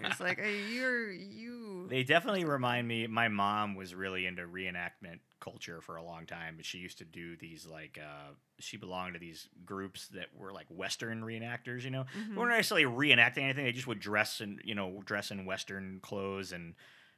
[0.04, 1.86] it's like hey, you're you.
[1.88, 3.06] They definitely remind me.
[3.06, 7.04] My mom was really into reenactment culture for a long time, but she used to
[7.06, 11.84] do these like uh, she belonged to these groups that were like Western reenactors.
[11.84, 12.30] You know, Mhm.
[12.30, 13.64] they weren't necessarily reenacting anything.
[13.64, 16.74] They just would dress in you know dress in Western clothes and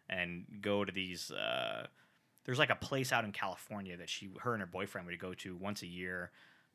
[0.08, 1.30] and go to these.
[1.30, 1.86] Uh,
[2.44, 5.34] there's like a place out in California that she, her and her boyfriend would go
[5.34, 6.30] to once a year.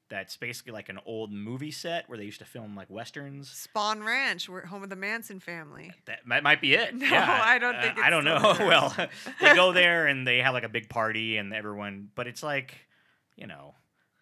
[0.07, 3.67] That's basically like an old movie set where they used to film like westerns.
[3.75, 5.91] Spahn Ranch, we're home of the Manson family.
[6.05, 6.93] That might, might be it.
[6.95, 8.39] No, yeah, I don't uh, think I don't know.
[8.59, 8.95] well,
[9.41, 12.75] they go there and they have like a big party and everyone, but it's like,
[13.35, 13.73] you know,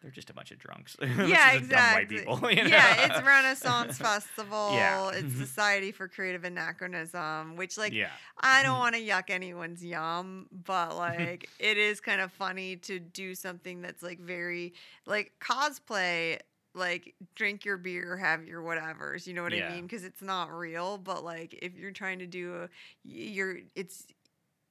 [0.04, 0.96] they're just a bunch of drunks.
[1.02, 2.18] Yeah, just dumb white exactly.
[2.18, 2.36] people.
[2.52, 2.70] you know?
[2.70, 4.74] Yeah, it's Renaissance Festival.
[4.74, 5.10] Yeah.
[5.10, 5.40] It's mm-hmm.
[5.40, 8.80] Society for Creative Anachronism, which like yeah, I don't mm-hmm.
[8.80, 13.82] want to yuck anyone's yum, but like it is kind of funny to do something
[13.82, 14.74] that's like very
[15.06, 16.40] like cosplay
[16.76, 19.70] like drink your beer, have your whatevers, you know what Yeah.
[19.70, 19.84] I mean?
[19.84, 22.70] Because it's not real, but like if you're trying to do a,
[23.04, 24.08] you're it's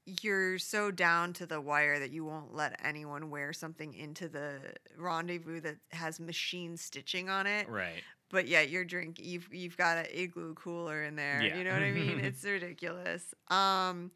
[0.05, 4.59] you're so down to the wire that you won't let anyone wear something into the
[4.99, 7.69] rendezvous that has machine stitching on it.
[7.69, 8.03] right.
[8.31, 11.43] But yet your drink you've you've got an igloo cooler in there.
[11.43, 11.57] Yeah.
[11.57, 12.19] You know what I mean?
[12.25, 13.35] It's ridiculous.
[13.49, 14.11] Um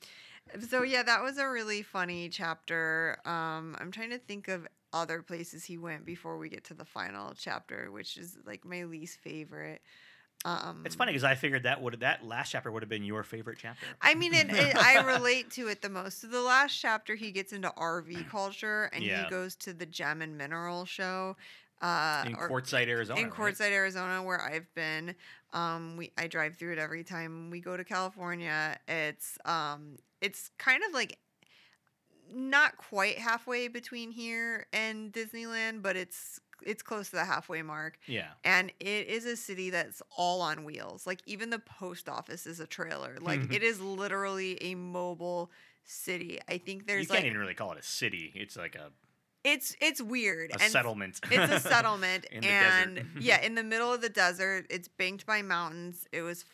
[0.70, 3.18] so yeah, that was a really funny chapter.
[3.26, 6.84] Um I'm trying to think of other places he went before we get to the
[6.84, 9.82] final chapter, which is like my least favorite.
[10.46, 13.22] Um It's funny because I figured that would that last chapter would have been your
[13.24, 13.84] favorite chapter.
[14.00, 16.20] I mean, it, it, I relate to it the most.
[16.20, 19.24] So the last chapter, he gets into RV culture and Yeah.
[19.24, 21.36] he goes to the Gem and Mineral Show.
[21.82, 23.20] Uh, in Quartzsite, Arizona.
[23.20, 23.34] in right?
[23.34, 25.14] Quartzsite, Arizona, where I've been.
[25.52, 28.78] Um, we I drive through it every time we go to California.
[28.88, 31.18] It's um, it's kind of like
[32.32, 37.98] not quite halfway between here and Disneyland, but it's it's close to the halfway mark.
[38.06, 38.28] Yeah.
[38.44, 41.06] And it is a city that's all on wheels.
[41.06, 43.16] Like even the post office is a trailer.
[43.20, 43.52] Like mm-hmm.
[43.52, 45.50] it is literally a mobile
[45.84, 46.40] city.
[46.48, 48.32] I think there's you can't like even really call it a city.
[48.34, 48.90] It's like a,
[49.44, 50.50] it's it's weird.
[50.50, 51.20] a and settlement.
[51.30, 56.06] it's a settlement and yeah in the middle of the desert it's banked by mountains
[56.12, 56.44] it was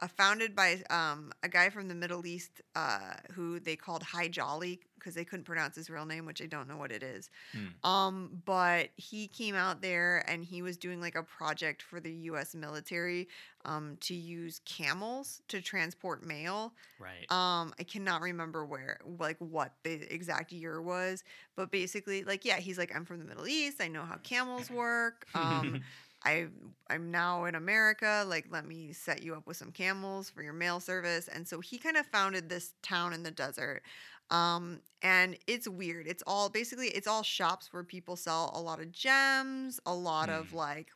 [0.00, 4.28] uh, founded by um, a guy from the middle east uh, who they called Hi
[4.28, 7.30] Jolly because they couldn't pronounce his real name which i don't know what it is
[7.52, 7.88] Hmm.
[7.88, 12.10] um, but he came out there and he was doing like a project for the
[12.12, 13.28] us military
[13.64, 17.30] um, to use camels to transport mail right.
[17.30, 21.24] um, I cannot remember where, like, what the exact year was,
[21.56, 23.80] but basically, like, yeah, he's like, I'm from the Middle East.
[23.82, 25.26] I know how camels work.
[25.34, 25.80] Um,
[26.24, 26.48] I
[26.90, 28.24] I'm now in America.
[28.26, 31.28] Like, let me set you up with some camels for your mail service.
[31.28, 33.82] And so he kind of founded this town in the desert.
[34.30, 36.06] Um, and it's weird.
[36.06, 40.28] It's all basically it's all shops where people sell a lot of gems, a lot
[40.28, 40.54] of Mm.
[40.54, 40.90] like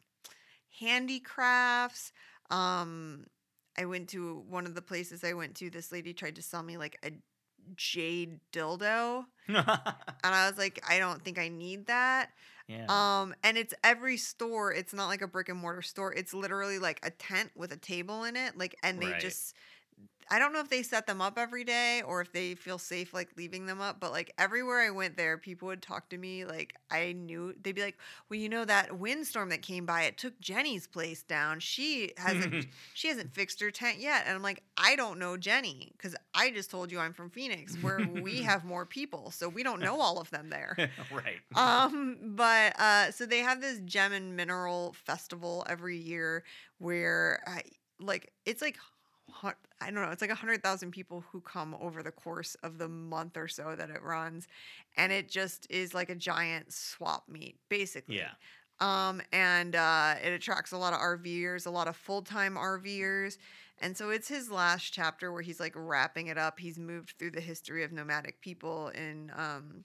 [0.81, 2.13] handicrafts.
[2.51, 3.27] Um,
[3.79, 5.71] I went to one of the places I went to.
[5.71, 7.13] This lady tried to sell me like a
[7.77, 9.59] jade dildo, and
[10.25, 12.31] I was like, I don't think I need that.
[12.73, 13.21] Yeah.
[13.23, 14.73] Um, and it's every store.
[14.73, 16.13] It's not like a brick and mortar store.
[16.13, 18.57] It's literally like a tent with a table in it.
[18.57, 19.21] Like, and they Right.
[19.21, 19.55] just,
[20.31, 23.13] I don't know if they set them up every day or if they feel safe
[23.13, 24.01] like leaving them up.
[24.01, 26.45] But like everywhere I went there, people would talk to me.
[26.45, 30.03] Like I knew they'd be like, "Well, you know that windstorm that came by.
[30.03, 31.61] It took Jenny's place down.
[31.61, 35.93] She hasn't, she hasn't fixed her tent yet." And I'm like, "I don't know Jenny
[35.97, 39.63] because I just told you I'm from Phoenix, where we have more people, so we
[39.63, 40.77] don't know all of them there."
[41.13, 41.39] right.
[41.55, 46.45] um but uh so they have this gem and mineral festival every year
[46.79, 47.63] where I,
[48.01, 48.79] like it's like
[49.81, 52.79] i don't know it's like a hundred thousand people who come over the course of
[52.79, 54.47] the month or so that it runs
[54.97, 58.31] and it just is like a giant swap meet basically yeah.
[58.81, 63.39] um, and uh, it attracts a lot of RVers, a lot of full time RVers.
[63.81, 66.61] And so it's his last chapter where he's like wrapping it up.
[66.61, 69.85] He's moved through the history of nomadic people in um,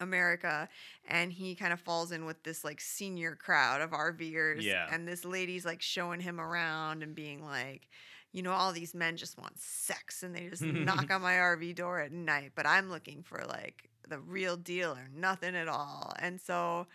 [0.00, 0.68] America,
[1.08, 4.62] and he kind of falls in with this like senior crowd of RVers.
[4.62, 4.86] Yeah.
[4.90, 7.88] And this lady's like showing him around and being like,
[8.32, 11.74] you know, all these men just want sex and they just knock on my RV
[11.74, 16.12] door at night, but I'm looking for like the real deal or nothing at all.
[16.18, 16.86] And so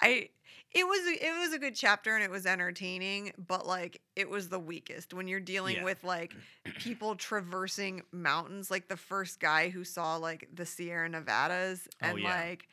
[0.00, 0.28] I
[0.72, 4.48] it was it was a good chapter and it was entertaining, but like it was
[4.48, 5.84] the weakest when you're dealing Yeah.
[5.84, 6.34] with like
[6.78, 12.20] people traversing mountains like the first guy who saw like the Sierra Nevadas Oh, and
[12.20, 12.28] yeah.
[12.40, 12.68] like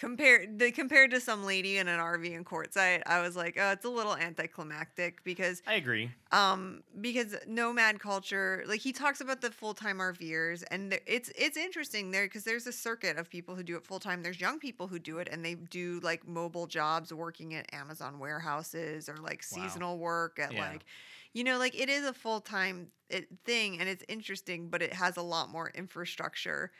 [0.00, 3.72] compared they compared to some lady in an RV in Quartzsite, I was like, oh,
[3.72, 6.10] it's a little anticlimactic because I agree.
[6.32, 11.56] um because nomad culture like he talks about the full-time rvers and th- it's it's
[11.56, 14.86] interesting there because there's a circuit of people who do it full-time there's young people
[14.86, 19.42] who do it and they do like mobile jobs working at amazon warehouses or like
[19.50, 19.56] Wow.
[19.62, 20.60] seasonal work at Yeah.
[20.70, 20.84] like
[21.32, 22.92] you know like it is a full-time
[23.44, 26.70] thing and it's interesting but it has a lot more infrastructure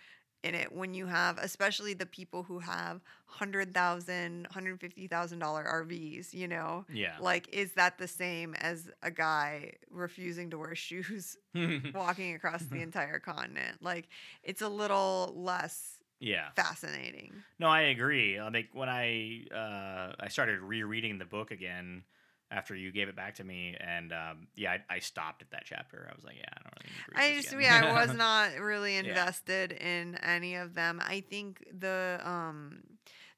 [0.42, 3.00] in it when you have especially the people who have
[3.38, 7.16] $100000 $150000 rvs you know Yeah.
[7.20, 11.36] like, is that the same as a guy refusing to wear shoes
[11.94, 13.78] walking across the entire continent?
[13.82, 14.08] Like,
[14.42, 16.48] it's a little less yeah.
[16.56, 17.44] fascinating.
[17.58, 18.38] No, I agree.
[18.38, 22.04] I think when I uh, I started rereading the book again
[22.50, 25.62] after you gave it back to me, and um, yeah, I, I stopped at that
[25.64, 26.08] chapter.
[26.10, 26.74] I was like, yeah, I don't
[27.08, 28.98] really I just, yeah, I was not really Yeah.
[28.98, 31.00] invested in any of them.
[31.04, 32.82] I think the, um,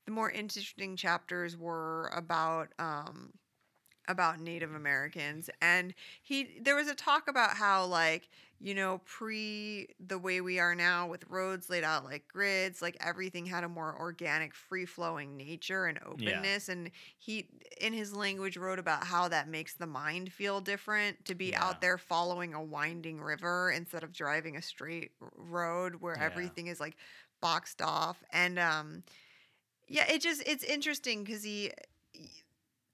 [0.07, 3.33] the more interesting chapters were about, um,
[4.12, 8.29] about Native Americans and he there was a talk about how like
[8.61, 12.96] you know pre the way we are now with roads laid out like grids like
[13.01, 17.48] everything had a more organic free flowing nature and openness and he
[17.81, 21.64] in his language wrote about how that makes the mind feel different to be Yeah.
[21.64, 26.25] out there following a winding river instead of driving a straight road where Yeah.
[26.27, 26.96] everything is like
[27.40, 29.03] boxed off and um
[29.88, 31.72] yeah it just it's interesting because he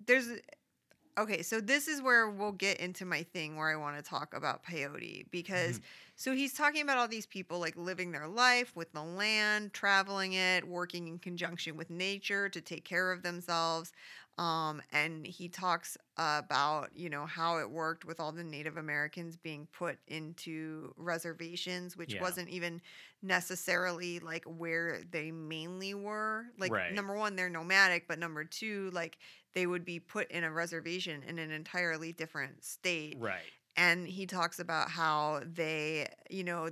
[0.06, 0.28] there's
[1.18, 4.34] okay so this is where we'll get into my thing where i want to talk
[4.34, 5.80] about peyote because
[6.16, 10.34] so he's talking about all these people like living their life with the land traveling
[10.34, 13.92] it working in conjunction with nature to take care of themselves
[14.38, 19.36] um, and he talks about you know how it worked with all the native americans
[19.36, 22.20] being put into reservations which Yeah.
[22.20, 22.80] wasn't even
[23.22, 26.92] necessarily like where they mainly were like Right.
[26.92, 29.18] number one they're nomadic but number two like
[29.54, 33.40] they would be put in a reservation in an entirely different state right.
[33.76, 36.68] and he talks about how they you know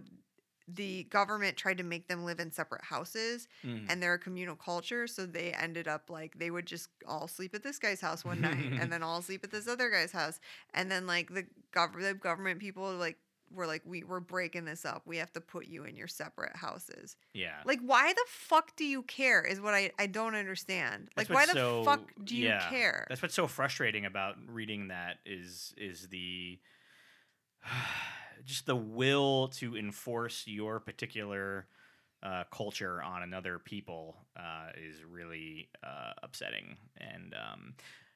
[0.69, 3.87] the government tried to make them live in separate houses Mm.
[3.89, 7.55] and they're a communal culture so they ended up like they would just all sleep
[7.55, 10.41] at this guy's house one night and then all sleep at this other guy's house
[10.75, 13.16] and then like the, gov- the government people like
[13.57, 15.03] were like we, we're breaking this up.
[15.07, 17.17] We have to put you in your separate houses.
[17.35, 17.57] Yeah.
[17.65, 21.09] like why the fuck do you care is what i, I don't understand.
[21.17, 23.07] Like why what's the so- fuck do you yeah, care?
[23.09, 26.59] That's what's so frustrating about reading that is is the
[28.45, 31.67] just the will to enforce your particular
[32.23, 36.77] uh, culture on another people uh, is really uh, upsetting.
[36.99, 37.75] And um,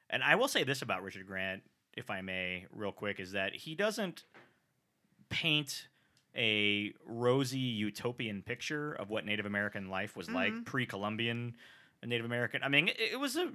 [0.09, 1.63] and I will say this about Richard Grant,
[1.95, 4.23] if I may, real quick, is that he doesn't
[5.31, 5.87] paint
[6.35, 10.65] a rosy utopian picture of what Native American life was like Mhm.
[10.65, 11.55] pre-Columbian
[12.05, 12.63] Native American.
[12.63, 13.51] I mean, it, it was a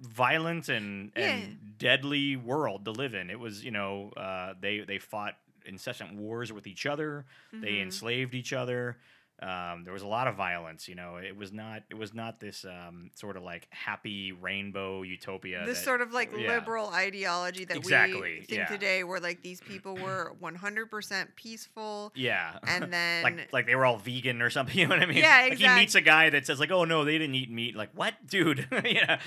[0.00, 1.34] violent and, Yeah.
[1.34, 3.30] and deadly world to live in.
[3.30, 7.24] It was, you know, uh, they they fought incessant wars with each other.
[7.52, 7.82] They Mhm.
[7.84, 8.98] enslaved each other.
[9.42, 10.88] Um, there was a lot of violence.
[10.88, 15.02] You know, it was not it was not this um, sort of like happy rainbow
[15.02, 15.64] utopia.
[15.66, 16.48] this that- sort of like yeah.
[16.54, 18.66] liberal ideology that Exactly, we think yeah.
[18.66, 22.58] today, where like these people were 100% peaceful, Yeah.
[22.66, 24.74] and then like like they were all vegan or something.
[24.78, 25.18] You know what I mean?
[25.18, 27.74] Yeah, Like he meets a guy that says like, "Oh no, they didn't eat meat."
[27.76, 28.66] Like what, dude?
[28.84, 29.20] yeah,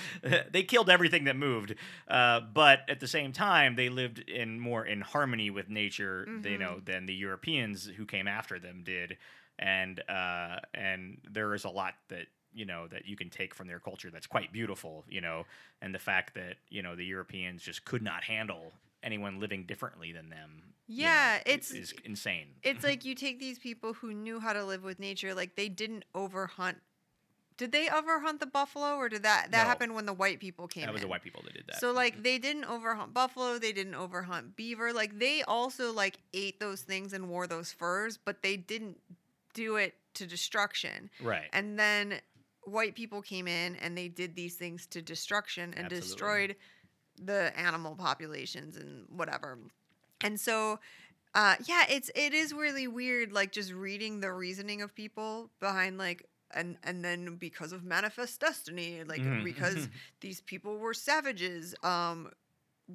[0.52, 1.76] they killed everything that moved.
[2.08, 6.34] Uh, but at the same time, they lived in more in harmony with nature, you
[6.42, 6.60] Mm-hmm.
[6.62, 9.18] know, than the Europeans who came after them did.
[9.60, 13.68] And uh, and there is a lot that you know that you can take from
[13.68, 15.04] their culture that's quite beautiful.
[15.10, 15.46] You know,
[15.82, 20.12] and the fact that you know the Europeans just could not handle anyone living differently
[20.12, 20.74] than them.
[20.88, 22.56] you know, Yeah, it's- is insane.
[22.64, 25.70] it's like you take these people who knew how to live with nature, like they
[25.70, 26.78] didn't overhunt.
[27.58, 29.68] Did they overhunt the buffalo, or did that that No.
[29.70, 30.86] happen when the white people came?
[30.86, 31.80] that was the white people that did that.
[31.80, 34.94] So like they didn't overhunt buffalo, they didn't overhunt beaver.
[34.94, 39.00] Like they also like ate those things and wore those furs, but they didn't
[39.58, 41.10] do it to destruction.
[41.22, 41.50] right.
[41.52, 42.20] And then
[42.64, 46.00] white people came in and they did these things to destruction and Absolutely.
[46.08, 46.56] destroyed
[47.20, 49.58] the animal populations and whatever.
[50.22, 50.80] And so
[51.34, 55.98] uh yeah, it's it is really weird like just reading the reasoning of people behind
[55.98, 59.44] like and and then because of manifest destiny like Mhm.
[59.44, 59.90] because
[60.22, 62.32] these people were savages um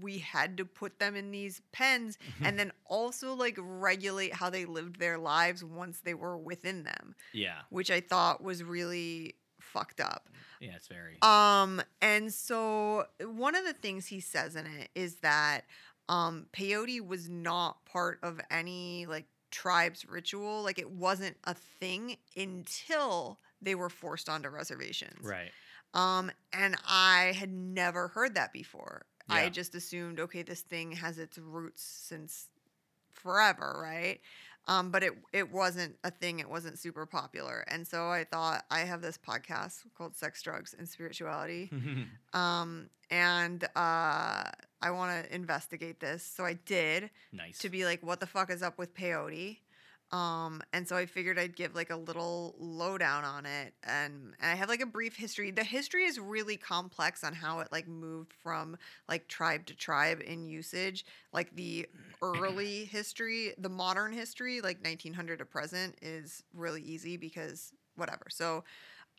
[0.00, 4.64] we had to put them in these pens and then also like regulate how they
[4.64, 10.00] lived their lives once they were within them yeah, which I thought was really fucked
[10.00, 10.28] up.
[10.60, 11.18] yeah, it's very.
[11.22, 15.62] Um, and so one of the things he says in it is that
[16.08, 20.62] um, peyote was not part of any like tribe's ritual.
[20.62, 25.24] Like it wasn't a thing until they were forced onto reservations.
[25.24, 25.50] right.
[25.94, 29.04] Um, and I had never heard that before.
[29.28, 32.48] I just assumed, okay, this thing has its roots since
[33.12, 34.20] forever, right?
[34.68, 36.38] Um, but it it wasn't a thing.
[36.38, 40.72] It wasn't super popular, and so I thought I have this podcast called Sex, Drugs,
[40.78, 41.68] and Spirituality,
[42.32, 44.44] um, and uh,
[44.80, 46.22] I want to investigate this.
[46.22, 47.58] So I did nice.
[47.58, 49.58] to be like, what the fuck is up with peyote?
[50.12, 54.50] Um, and so I figured I'd give like a little lowdown on it, and, and
[54.50, 55.50] I have like a brief history.
[55.50, 58.76] The history is really complex on how it like moved from
[59.08, 61.06] like tribe to tribe in usage.
[61.32, 61.86] Like the
[62.22, 68.26] early history, the modern history, like 1900 to present, is really easy because whatever.
[68.28, 68.64] So,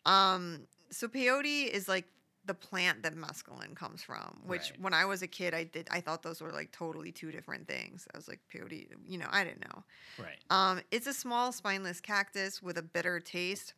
[0.06, 2.06] um, so peyote is like
[2.46, 4.80] the plant that mescaline comes from, which Right.
[4.80, 7.66] when I was a kid, I did I thought those were like totally two different
[7.66, 8.06] things.
[8.12, 9.84] I was like peyote, you know, I didn't know.
[10.18, 10.38] right.
[10.50, 13.74] Um, it's a small spineless cactus with a bitter taste,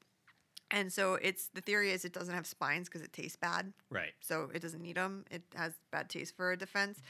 [0.71, 4.15] and so it's the theory is it doesn't have spines because it tastes bad, Right.
[4.21, 5.25] so it doesn't need them.
[5.31, 7.01] It has bad taste for a defense.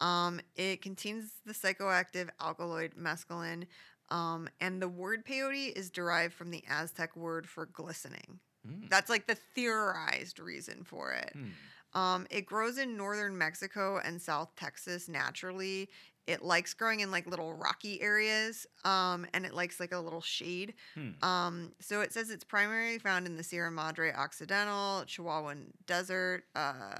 [0.00, 3.66] Um, it contains the psychoactive alkaloid mescaline.
[4.08, 8.38] Um, and the word peyote is derived from the Aztec word for glistening.
[8.66, 8.88] Mm.
[8.88, 11.32] That's like the theorized reason for it.
[11.32, 11.98] Hmm.
[11.98, 15.88] Um, it grows in northern Mexico and South Texas naturally.
[16.26, 20.20] It likes growing in like little rocky areas, um, and it likes like a little
[20.20, 20.74] shade.
[20.94, 21.10] Hmm.
[21.22, 26.94] Um, so it says it's primarily found in the Sierra Madre Occidental, Chihuahuan Desert, uh,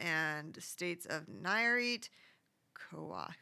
[0.00, 2.08] and states of Nayarit,
[2.74, 3.34] Coahuila.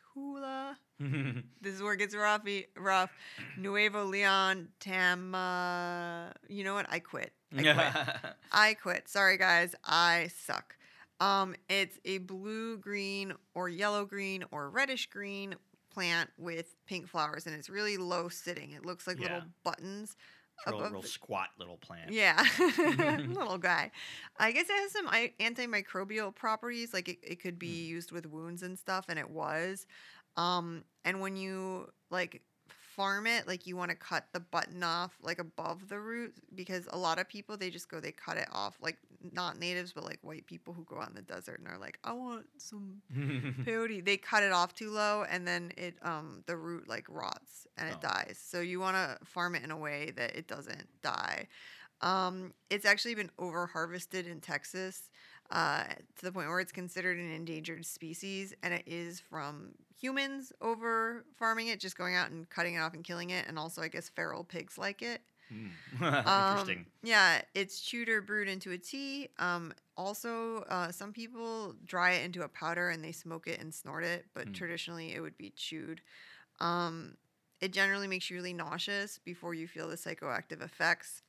[1.63, 2.43] This is where it gets rough.
[2.77, 3.11] Rough.
[3.57, 6.33] Nuevo Leon, Tama.
[6.49, 6.87] You know what?
[6.91, 7.33] I quit.
[7.57, 8.35] I quit.
[8.53, 9.09] I quit.
[9.09, 9.75] Sorry, guys.
[9.85, 10.77] I suck.
[11.21, 15.55] Um, it's a blue green or yellow green or reddish green
[15.93, 18.73] plant with pink flowers, and it's really low sitting.
[18.73, 20.17] It looks like little buttons
[20.67, 22.13] real, real squat little plant.
[22.13, 23.91] yeah, little guy.
[24.39, 26.93] I guess it has some antimicrobial properties.
[26.93, 29.87] Like it, it could be used with wounds and stuff, and it was.
[30.37, 32.43] Um, and when you like
[32.97, 36.89] farm it, like you want to cut the button off like above the root because
[36.93, 38.97] a lot of people they just go they cut it off like
[39.33, 41.99] not natives but like white people who go out in the desert and are like
[42.05, 43.03] I want some
[43.67, 44.05] peyote.
[44.05, 47.89] They cut it off too low and then it um the root like rots and
[47.89, 48.09] it Oh.
[48.09, 48.39] dies.
[48.45, 51.47] So you want to farm it in a way that it doesn't die.
[52.03, 55.11] Um, it's actually been over harvested in Texas
[55.51, 55.85] uh,
[56.17, 61.27] to the point where it's considered an endangered species, and it is from humans over
[61.37, 63.89] farming it, just going out and cutting it off and killing it, and also I
[63.89, 65.23] guess feral pigs like it.
[65.49, 65.77] Hmm.
[66.25, 66.87] Um, Interesting.
[67.03, 69.29] Yeah, it's chewed or brewed into a tea.
[69.39, 73.75] Um, also, uh, some people dry it into a powder and they smoke it and
[73.75, 74.53] snort it, but Mm.
[74.53, 76.03] traditionally it would be chewed.
[76.61, 77.17] Um,
[77.61, 81.23] it generally makes you really nauseous before you feel the psychoactive effects.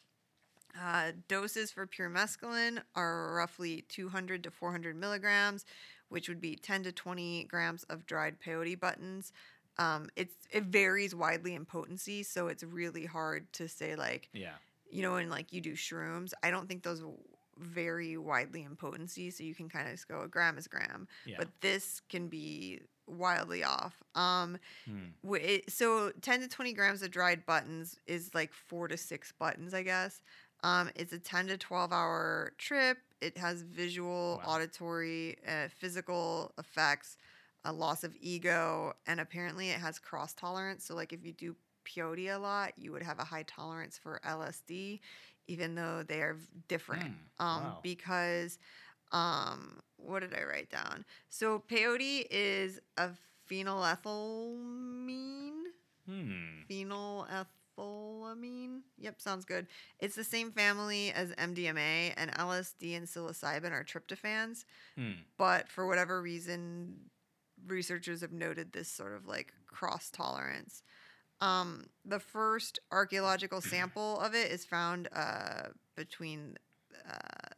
[0.77, 5.65] Uh, doses for pure mescaline are roughly 200 to 400 milligrams,
[6.11, 9.31] which would be 10 to 20 grams of dried peyote buttons.
[9.77, 14.55] um, it's it varies widely in potency, so it's really hard to say like Yeah.
[14.89, 17.01] you know, when like you do shrooms, I don't think those
[17.57, 21.07] vary widely in potency, so you can kind of just go a gram is gram.
[21.25, 21.37] Yeah.
[21.37, 23.95] But this can be wildly off.
[24.15, 25.35] Um, Hmm.
[25.35, 29.73] it, so 10 to 20 grams of dried buttons is like four to six buttons,
[29.73, 30.21] I guess.
[30.63, 32.97] Um, it's a 10 to 12 hour trip.
[33.21, 34.55] It has visual, Wow.
[34.55, 37.17] auditory, uh, physical effects,
[37.65, 40.85] a loss of ego, and apparently it has cross tolerance.
[40.85, 41.55] So, like if you do
[41.85, 44.99] peyote a lot, you would have a high tolerance for LSD,
[45.47, 46.37] even though they are
[46.67, 47.03] different.
[47.03, 47.79] Hmm, Um, wow.
[47.81, 48.59] because
[49.11, 51.05] um, what did I write down?
[51.29, 53.09] So peyote is a
[53.49, 55.63] phenylethylamine.
[56.05, 56.61] Hmm.
[58.21, 58.81] Phenylethylamine.
[58.97, 59.67] Yep, sounds good.
[59.99, 64.65] It's the same family as MDMA, and LSD and psilocybin are tryptophans.
[64.95, 65.11] Hmm.
[65.37, 66.95] But for whatever reason,
[67.67, 70.83] researchers have noted this sort of like cross tolerance.
[71.39, 76.57] Um, the first archaeological sample of it is found uh, between
[77.07, 77.49] uh,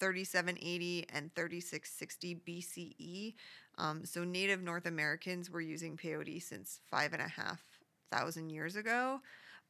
[0.00, 3.34] 3780 and 3660 BCE.
[3.78, 7.62] Um, so Native North Americans were using peyote since five and a half
[8.10, 9.20] thousand years ago.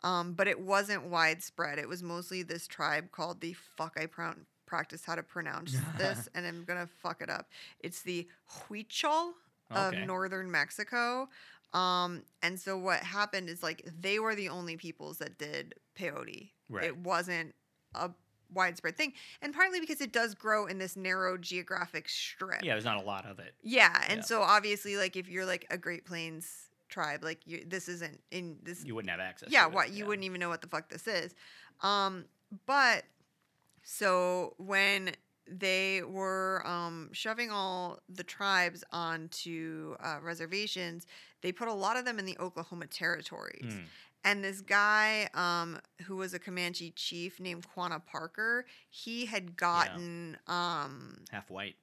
[0.05, 1.79] Um, but it wasn't widespread.
[1.79, 4.07] It was mostly this tribe called the fuck I
[4.67, 7.49] practice how to pronounce this, and I'm gonna fuck it up.
[7.81, 9.33] It's the Huichol
[9.71, 10.05] of Okay.
[10.05, 11.29] northern Mexico.
[11.73, 16.51] Um, and so what happened is like they were the only peoples that did peyote.
[16.69, 16.85] Right.
[16.85, 17.55] It wasn't
[17.95, 18.11] a
[18.53, 22.63] widespread thing, and partly because it does grow in this narrow geographic strip.
[22.63, 23.55] Yeah, there's not a lot of it.
[23.63, 24.25] Yeah, and Yeah.
[24.25, 28.59] so obviously, like if you're like a Great Plains tribe, like you, this isn't in
[28.63, 28.85] this.
[28.85, 29.49] You wouldn't have access.
[29.51, 31.35] yeah, what you wouldn't even know what the fuck this is.
[31.83, 32.27] Um,
[32.67, 33.05] but
[33.83, 35.13] so when
[35.49, 41.07] they were um, shoving all the tribes onto uh, reservations,
[41.41, 43.73] they put a lot of them in the Oklahoma territories.
[43.75, 43.81] Hmm.
[44.25, 50.37] And this guy, um, who was a Comanche chief named Quanah Parker, he had gotten.
[50.47, 51.75] Um, Half white.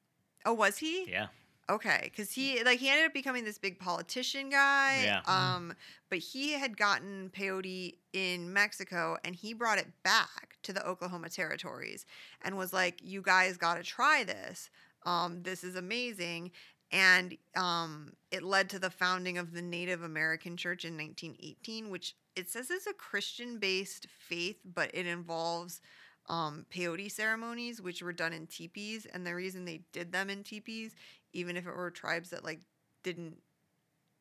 [0.45, 1.09] oh, was he?
[1.11, 1.27] Yeah.
[1.69, 5.01] Okay, because he like he ended up becoming this big politician guy.
[5.03, 5.21] Yeah.
[5.27, 5.73] Um,
[6.09, 11.29] but he had gotten peyote in Mexico, and he brought it back to the Oklahoma
[11.29, 12.07] territories,
[12.41, 14.71] and was like, "You guys got to try this.
[15.05, 16.51] Um, this is amazing."
[16.91, 22.15] And um, it led to the founding of the Native American Church in 1918, which
[22.35, 25.81] it says is a Christian-based faith, but it involves
[26.29, 29.05] um, peyote ceremonies, which were done in teepees.
[29.11, 30.95] And the reason they did them in teepees
[31.33, 32.59] even if it were tribes that like
[33.03, 33.37] didn't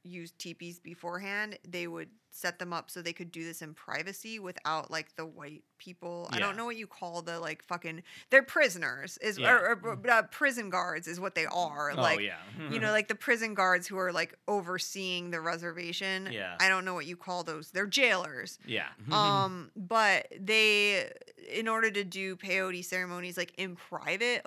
[0.05, 4.39] use teepees beforehand, they would set them up so they could do this in privacy
[4.39, 6.29] without like the white people.
[6.33, 9.53] I don't know what you call the like fucking they're prisoners is Yeah.
[9.53, 11.93] or, or, uh, prison guards is what they are.
[11.93, 12.37] oh like yeah.
[12.71, 16.29] you know, like the prison guards who are like overseeing the reservation.
[16.33, 16.57] Yeah.
[16.61, 17.71] I don't know what you call those.
[17.71, 18.89] They're jailers yeah.
[19.11, 21.11] um but they
[21.51, 24.43] in order to do peyote ceremonies like in private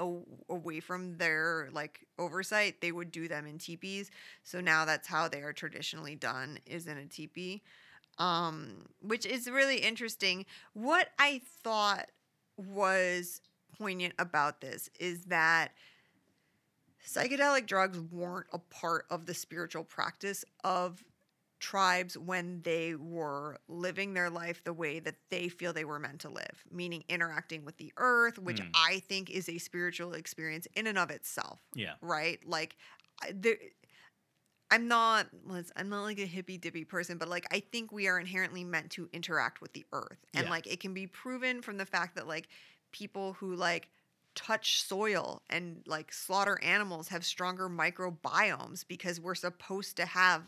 [0.50, 4.12] away from their like oversight they would do them in teepees
[4.44, 7.62] so now that's how they are traditionally done is in a teepee
[8.22, 12.08] um which is really interesting what i thought
[12.58, 13.42] was
[13.78, 15.72] poignant about this is that
[17.08, 21.04] psychedelic drugs weren't a part of the spiritual practice of
[21.60, 26.20] tribes when they were living their life the way that they feel they were meant
[26.20, 28.68] to live, meaning interacting with the earth, which Hmm.
[28.74, 31.94] I think is a spiritual experience in and of itself, yeah.
[32.02, 32.40] right?
[32.48, 32.78] Like,
[33.32, 33.58] there.
[34.72, 35.28] I'm not.
[35.76, 38.92] I'm not like a hippy dippy person, but like I think we are inherently meant
[38.92, 40.50] to interact with the earth, and Yeah.
[40.50, 42.48] like it can be proven from the fact that like
[42.94, 43.90] people who like
[44.34, 50.44] touch soil and like slaughter animals have stronger microbiomes because we're supposed to have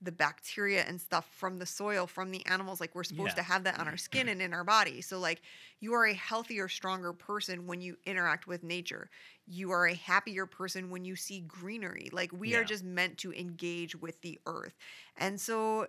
[0.00, 3.42] the bacteria and stuff from the soil from the animals like we're supposed Yeah.
[3.42, 5.00] to have that on our skin and in our body.
[5.00, 5.42] So like
[5.80, 9.10] you are a healthier stronger person when you interact with nature.
[9.46, 12.10] You are a happier person when you see greenery.
[12.12, 14.76] Like we are just meant to engage with the earth.
[15.16, 15.88] And so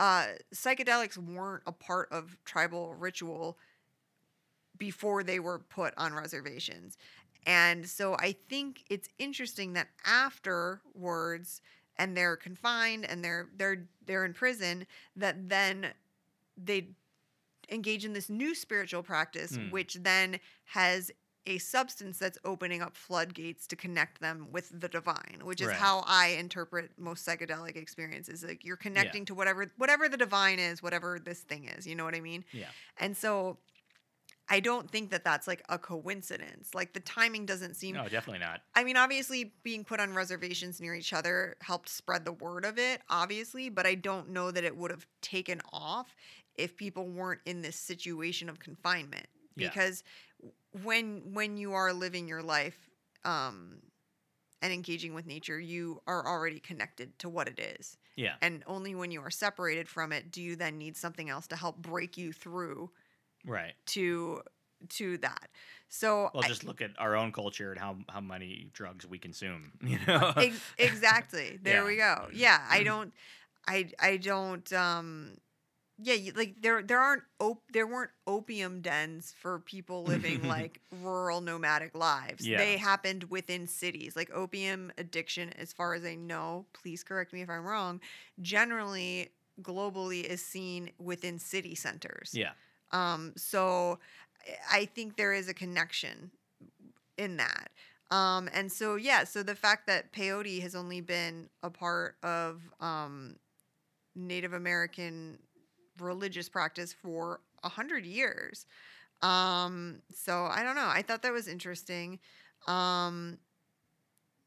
[0.00, 3.56] uh psychedelics weren't a part of tribal ritual
[4.76, 6.98] before they were put on reservations.
[7.46, 11.62] And so I think it's interesting that afterwards
[11.98, 14.86] and they're confined and they're they're they're in prison
[15.16, 15.92] that then
[16.56, 16.88] they
[17.70, 19.70] engage in this new spiritual practice Hmm.
[19.70, 21.10] which then has
[21.48, 25.76] a substance that's opening up floodgates to connect them with the divine which is Right.
[25.76, 30.82] how i interpret most psychedelic experiences like you're connecting to whatever whatever the divine is
[30.82, 32.66] whatever this thing is you know what i mean Yeah.
[32.98, 33.58] and so
[34.48, 36.74] I don't think that that's like a coincidence.
[36.74, 38.60] Like the timing doesn't seem No, definitely not.
[38.74, 42.78] I mean, obviously, being put on reservations near each other helped spread the word of
[42.78, 46.14] it, obviously, but I don't know that it would have taken off
[46.54, 49.26] if people weren't in this situation of confinement.
[49.56, 49.68] Yeah.
[49.68, 50.04] Because
[50.82, 52.88] when when you are living your life
[53.24, 53.78] um,
[54.62, 57.96] and engaging with nature, you are already connected to what it is.
[58.14, 58.34] Yeah.
[58.42, 61.56] And only when you are separated from it do you then need something else to
[61.56, 62.90] help break you through
[63.46, 63.74] Right.
[63.86, 64.42] to
[64.90, 65.48] to that.
[65.88, 69.18] So Well, I- just look at our own culture and how how many drugs we
[69.18, 69.72] consume.
[69.82, 70.32] You know.
[70.36, 71.58] Ex- exactly.
[71.62, 72.28] There we go.
[72.32, 73.12] Yeah, I don't.
[73.66, 74.70] I I don't.
[74.72, 75.38] Um.
[75.98, 80.82] Yeah, you- like there there aren't op- there weren't opium dens for people living like
[81.00, 82.46] rural nomadic lives.
[82.46, 82.58] Yeah.
[82.58, 84.14] They happened within cities.
[84.14, 88.00] Like opium addiction, as far as I know, please correct me if I'm wrong.
[88.42, 89.30] Generally,
[89.62, 92.30] globally, is seen within city centers.
[92.34, 92.50] yeah.
[92.92, 93.98] Um, so
[94.46, 96.30] I- I think there is a connection
[97.18, 97.70] in that.
[98.10, 102.62] Um, and so yeah, so the fact that peyote has only been a part of
[102.80, 103.36] um,
[104.14, 105.38] Native American
[106.00, 108.66] religious practice for a hundred years.
[109.22, 110.88] Um, so I don't know.
[110.88, 112.20] I thought that was interesting.
[112.68, 113.38] Um,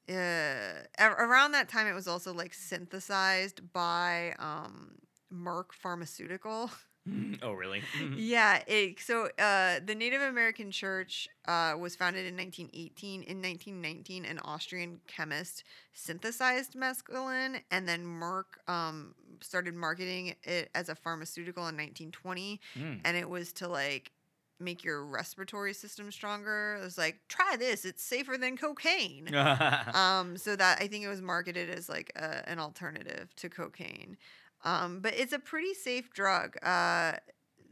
[0.09, 4.95] uh, around that time, it was also like synthesized by um,
[5.33, 6.71] Merck Pharmaceutical.
[7.43, 7.81] oh, really?
[7.99, 8.15] Mhm.
[8.17, 13.23] Yeah, it, so uh, the Native American Church uh, was founded in 1918.
[13.23, 20.89] In 1919, an Austrian chemist synthesized mescaline, and then Merck um, started marketing it as
[20.89, 22.59] a pharmaceutical in 1920.
[22.77, 23.01] Mm.
[23.03, 24.11] And it was to like
[24.59, 26.77] make your respiratory system stronger.
[26.79, 29.33] It was like, try this; it's safer than cocaine.
[29.93, 34.17] um, so that I think it was marketed as like a, an alternative to cocaine.
[34.63, 36.57] Um, but it's a pretty safe drug.
[36.63, 37.13] Uh,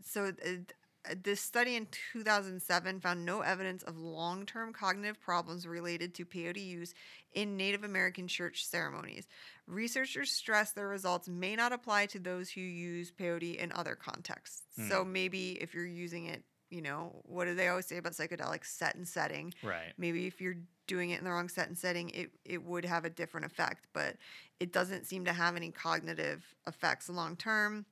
[0.03, 0.59] so th-
[1.23, 6.93] this study in 2007 found no evidence of long-term cognitive problems related to peyote use
[7.33, 9.27] in Native American church ceremonies.
[9.67, 14.63] Researchers stress their results may not apply to those who use peyote in other contexts.
[14.89, 18.65] So maybe if you're using it, you know, what do they always say about psychedelics?
[18.65, 19.93] Set and setting right.
[19.97, 20.57] maybe if you're
[20.87, 23.87] doing it in the wrong set and setting it, it would have a different effect
[23.93, 24.15] but
[24.59, 27.85] it doesn't seem to have any cognitive effects long term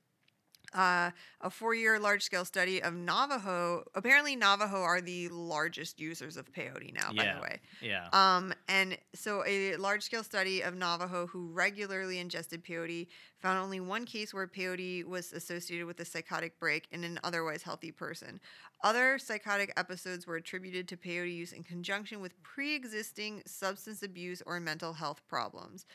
[0.74, 1.10] uh,
[1.40, 7.10] a four-year large-scale study of navajo apparently navajo are the largest users of peyote now
[7.16, 8.08] by the way Yeah.
[8.12, 13.06] um, and so a large scale study of Navajo who regularly ingested peyote
[13.38, 17.62] found only one case where peyote was associated with a psychotic break in an otherwise
[17.62, 18.40] healthy person.
[18.82, 24.42] Other psychotic episodes were attributed to peyote use in conjunction with pre existing substance abuse
[24.46, 25.86] or mental health problems.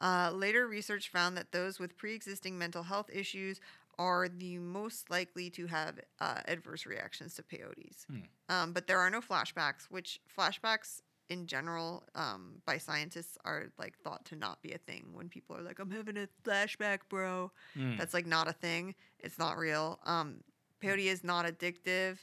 [0.00, 3.60] Uh, later research found that those with pre existing mental health issues
[4.00, 8.06] are the most likely to have uh, adverse reactions to peyotes.
[8.06, 8.20] Hmm.
[8.48, 13.98] Um, but there are no flashbacks, which flashbacks in general um, by scientists are like
[13.98, 15.10] thought to not be a thing.
[15.12, 17.98] When people are like, "I'm having a flashback, bro," Mm.
[17.98, 18.94] that's like not a thing.
[19.18, 20.00] It's not real.
[20.04, 20.42] Um,
[20.82, 22.16] peyote is not addictive.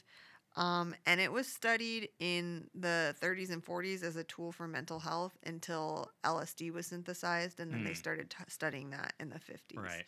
[0.58, 4.98] Um, and it was studied in the 30s and 40s as a tool for mental
[5.00, 7.94] health until LSD was synthesized, and then they Hmm.
[7.94, 9.80] started t- studying that in the 50s.
[9.80, 10.06] Right.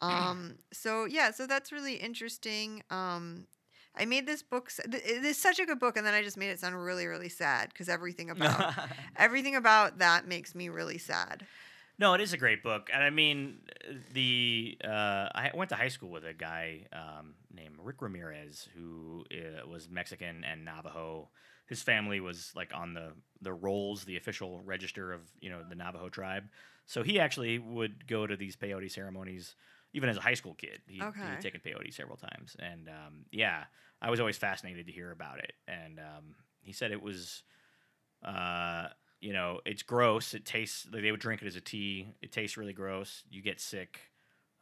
[0.00, 2.82] Um, so yeah, so that's really interesting.
[2.90, 3.46] Um,
[3.96, 4.70] I made this book.
[4.70, 7.06] th- It is such a good book, and then I just made it sound really,
[7.06, 8.68] really sad because everything about
[9.16, 11.46] everything about that makes me really sad.
[11.98, 13.60] no, it is a great book, and I mean,
[14.12, 19.24] the uh, I went to high school with a guy um, named Rick Ramirez who
[19.32, 21.28] uh, was Mexican and Navajo.
[21.66, 25.74] His family was like on the the rolls, the official register of you know the
[25.74, 26.44] Navajo tribe.
[26.86, 29.54] So he actually would go to these peyote ceremonies
[29.94, 30.80] even as a high school kid.
[30.86, 31.20] He, Okay.
[31.30, 33.64] He'd taken peyote several times, and um, yeah,
[34.00, 35.52] I was always fascinated to hear about it.
[35.68, 37.42] And um, he said it was,
[38.24, 38.88] uh,
[39.20, 40.34] you know, it's gross.
[40.34, 40.86] It tastes.
[40.92, 42.08] Like they would drink it as a tea.
[42.22, 43.22] It tastes really gross.
[43.30, 44.00] You get sick.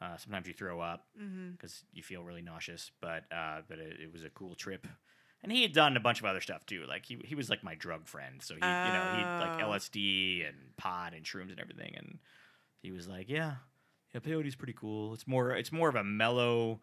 [0.01, 1.51] Uh, sometimes you throw up Mm-hmm.
[1.51, 2.91] because you feel really nauseous.
[3.01, 4.87] But uh, but it, it was a cool trip.
[5.43, 6.85] And he had done a bunch of other stuff too.
[6.87, 8.41] Like he he was like my drug friend.
[8.41, 9.69] So he you know he like Oh.
[9.69, 11.93] LSD and pot and shrooms and everything.
[11.97, 12.19] And
[12.81, 13.55] he was like, yeah,
[14.13, 15.13] yeah, peyote's pretty cool.
[15.13, 16.79] It's more it's more of a mellow.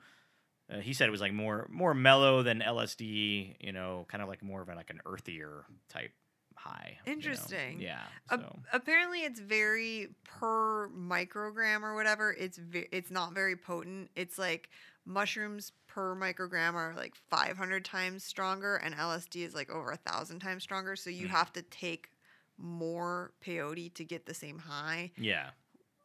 [0.72, 3.56] Uh, he said it was like more more mellow than LSD.
[3.60, 6.12] You know, kind of like more of a, like an earthier type
[6.59, 6.98] high.
[7.04, 7.16] you know?
[7.16, 7.80] Interesting.
[7.80, 8.02] Yeah.
[8.30, 12.32] So apparently, it's very per microgram or whatever.
[12.38, 14.11] It's ve- it's not very potent.
[14.16, 14.68] It's like
[15.06, 20.40] mushrooms per microgram are like 500 times stronger, and LSD is like over a thousand
[20.40, 20.96] times stronger.
[20.96, 21.30] So you Mm.
[21.30, 22.11] have to take
[22.59, 25.50] more peyote to get the same high, yeah.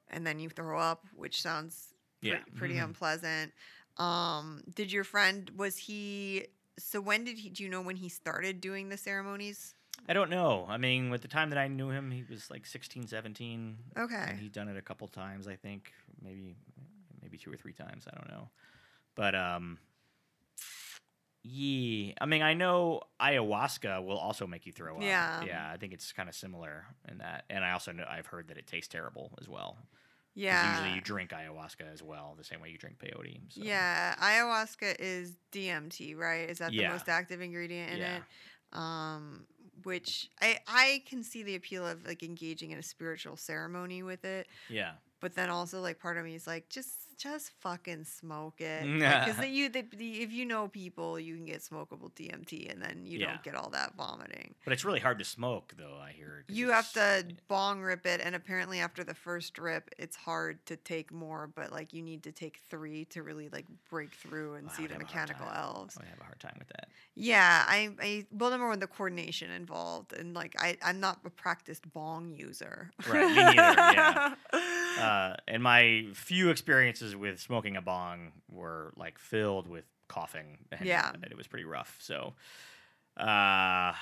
[0.10, 2.44] and then you throw up, which sounds Yeah.
[2.56, 2.84] pretty Mhm.
[2.86, 3.54] unpleasant.
[3.98, 6.48] Um, did your friend was he
[6.80, 7.50] so when did he?
[7.50, 9.76] Do you know when he started doing the ceremonies?
[10.08, 10.66] I don't know.
[10.68, 13.78] I mean, with the time that I knew him, he was like 16, 17.
[13.98, 14.16] Okay.
[14.16, 15.94] And he'd done it a couple times, I think.
[16.22, 16.56] Maybe
[17.22, 18.06] maybe two or three times.
[18.12, 18.50] I don't know.
[19.16, 19.78] But um
[21.46, 25.04] yeah, I mean, I know ayahuasca will also make you throw up.
[25.04, 25.44] Yeah.
[25.44, 27.44] Yeah, I think it's kind of similar in that.
[27.50, 29.78] And I also know I've heard that it tastes terrible as well.
[30.36, 30.72] Yeah.
[30.72, 33.42] Usually you drink ayahuasca as well, the same way you drink peyote.
[33.50, 33.62] So.
[33.62, 36.50] Yeah, ayahuasca is DMT, right?
[36.50, 38.18] Is that the most active ingredient in Yeah.
[38.18, 38.24] it?
[38.72, 39.46] Um,
[39.84, 44.24] which I I can see the appeal of like engaging in a spiritual ceremony with
[44.26, 44.94] it, Yeah.
[45.20, 49.48] but then also like part of me is like just just fucking smoke it because
[49.48, 53.20] you the, the, if you know people you can get smokable DMT and then you
[53.20, 53.28] Yeah.
[53.28, 54.56] don't get all that vomiting.
[54.66, 58.20] But it's really hard to smoke, though, I hear You have to bong rip it,
[58.22, 61.48] and apparently after the first rip, it's hard to take more.
[61.48, 64.88] But like you need to take three to really like break through and Well, see
[64.88, 65.98] the have a hard mechanical elves.
[66.02, 66.90] I have a hard time with that.
[67.16, 71.30] Yeah, I, I well number one the coordination involved, and like I I'm not a
[71.30, 72.92] practiced bong user.
[73.08, 74.34] Right, me neither, yeah.
[75.00, 80.58] Uh, and my few experiences with smoking a bong were like filled with coughing.
[80.72, 81.12] And Yeah.
[81.24, 81.98] it was pretty rough.
[82.00, 82.34] So,
[83.18, 83.94] uh,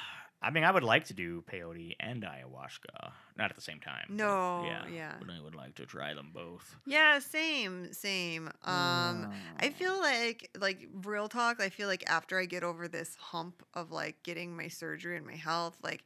[0.43, 4.07] I mean, I would like to do peyote and ayahuasca, not at the same time.
[4.09, 5.13] No, yeah, yeah.
[5.19, 6.75] but I would like to try them both.
[6.87, 8.47] yeah, same, same.
[8.63, 11.61] Um, I feel like like real talk.
[11.61, 15.25] I feel like after I get over this hump of like getting my surgery and
[15.27, 16.03] my health, like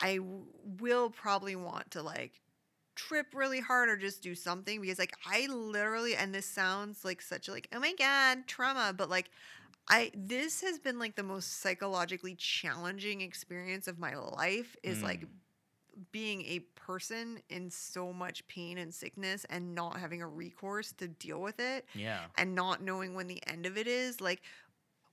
[0.00, 0.46] I w-
[0.80, 2.40] will probably want to like
[3.08, 7.20] trip really hard or just do something because like I literally and this sounds like
[7.22, 9.30] such like oh my god trauma, but like
[9.88, 15.22] I this has been like the most psychologically challenging experience of my life is like
[15.22, 15.28] Mm.
[16.12, 21.08] being a person in so much pain and sickness and not having a recourse to
[21.08, 22.20] deal with it Yeah.
[22.38, 24.40] and not knowing when the end of it is like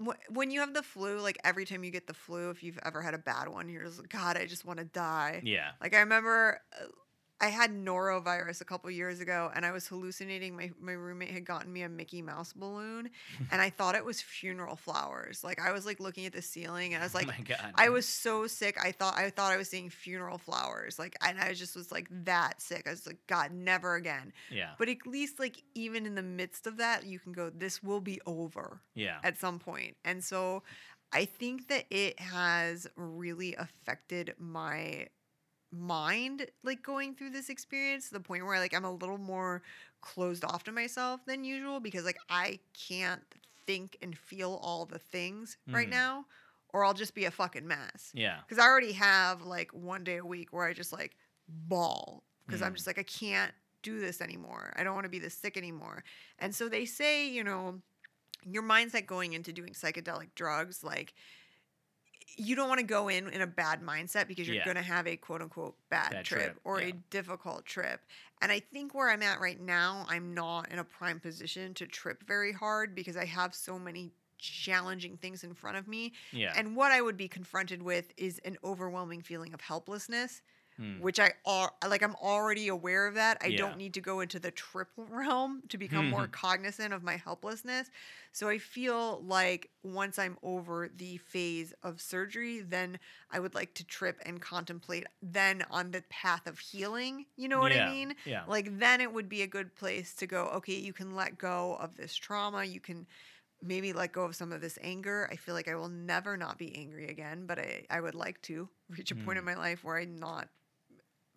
[0.05, 2.79] wh- when you have the flu like every time you get the flu if you've
[2.85, 5.71] ever had a bad one you're just like god i just want to die Yeah.
[5.81, 6.85] like i remember uh,
[7.39, 11.45] i had norovirus a couple years ago and i was hallucinating my, my roommate had
[11.45, 13.09] gotten me a mickey mouse balloon
[13.51, 16.93] and i thought it was funeral flowers like i was like looking at the ceiling
[16.93, 17.73] and i was oh like oh my God.
[17.75, 18.77] I was so sick.
[18.83, 20.97] I thought I thought I was seeing funeral flowers.
[20.99, 22.87] Like and I just was like that sick.
[22.87, 24.33] I was like, God, never again.
[24.51, 24.71] Yeah.
[24.77, 28.01] But at least like even in the midst of that, you can go, this will
[28.01, 29.17] be over Yeah.
[29.23, 29.95] at some point.
[30.03, 30.63] And so
[31.13, 35.07] I think that it has really affected my
[35.79, 39.61] mind like going through this experience to the point where like I'm a little more
[40.01, 43.21] closed off to myself than usual because like I can't
[43.65, 45.91] think and feel all the things right Mhm.
[45.91, 46.25] now
[46.69, 48.11] or I'll just be a fucking mess.
[48.13, 48.41] Yeah.
[48.47, 51.15] Cuz I already have like one day a week where I just like
[51.47, 52.75] bawl because I'm Mm.
[52.75, 54.73] just like I can't do this anymore.
[54.75, 56.03] I don't want to be this sick anymore.
[56.39, 57.81] And so they say, you know,
[58.43, 61.13] your mindset going into doing psychedelic drugs like
[62.37, 64.65] you don't want to go in in a bad mindset because you're Yeah.
[64.65, 66.87] going to have a quote unquote bad, Bad trip, trip, or yeah.
[66.87, 68.01] a difficult trip.
[68.41, 71.87] And I think where I'm at right now, I'm not in a prime position to
[71.87, 76.13] trip very hard because I have so many challenging things in front of me.
[76.31, 76.53] Yeah.
[76.55, 80.41] And what I would be confronted with is an overwhelming feeling of helplessness
[80.77, 80.99] Hmm.
[80.99, 83.37] which I are like I'm already aware of that.
[83.41, 83.57] I Yeah.
[83.57, 87.89] don't need to go into the triple realm to become more cognizant of my helplessness.
[88.31, 92.99] So I feel like once I'm over the phase of surgery, then
[93.31, 97.25] I would like to trip and contemplate then on the path of healing.
[97.35, 97.81] You know what yeah.
[97.83, 98.13] I mean?
[98.25, 98.43] Yeah.
[98.45, 101.75] Like then it would be a good place to go, okay, you can let go
[101.79, 102.63] of this trauma.
[102.63, 103.07] You can
[103.61, 105.27] maybe let go of some of this anger.
[105.31, 108.41] I feel like I will never not be angry again, but I, I would like
[108.43, 109.45] to reach a point in Mm.
[109.45, 110.49] my life where I'm not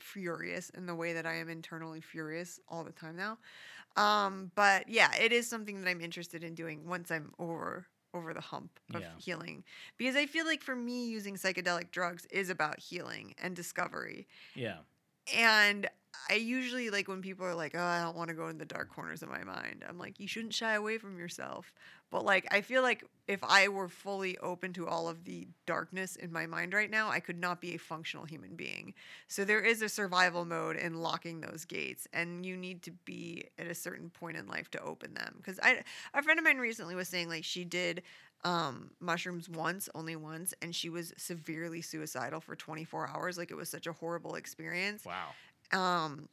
[0.02, 3.38] furious in the way that I am internally furious all the time now.
[3.96, 8.34] Um, but yeah, it is something that I'm interested in doing once I'm over over
[8.34, 9.14] the hump of Yeah.
[9.18, 9.64] healing.
[9.96, 14.26] Because I feel like for me using psychedelic drugs is about healing and discovery.
[14.54, 14.78] yeah.
[15.34, 15.88] And
[16.28, 18.64] I usually like when people are like, "Oh, I don't want to go in the
[18.64, 21.72] dark corners of my mind." I'm like, "You shouldn't shy away from yourself."
[22.10, 26.16] But like I feel like if I were fully open to all of the darkness
[26.16, 28.94] in my mind right now, I could not be a functional human being.
[29.28, 33.44] So there is a survival mode in locking those gates and you need to be
[33.58, 35.40] at a certain point in life to open them.
[35.44, 35.82] Cuz I
[36.14, 38.02] a friend of mine recently was saying like she did
[38.42, 43.38] um mushrooms once, only once, and she was severely suicidal for 24 hours.
[43.38, 45.04] Like it was such a horrible experience.
[45.06, 45.34] Wow.
[45.72, 46.28] Um,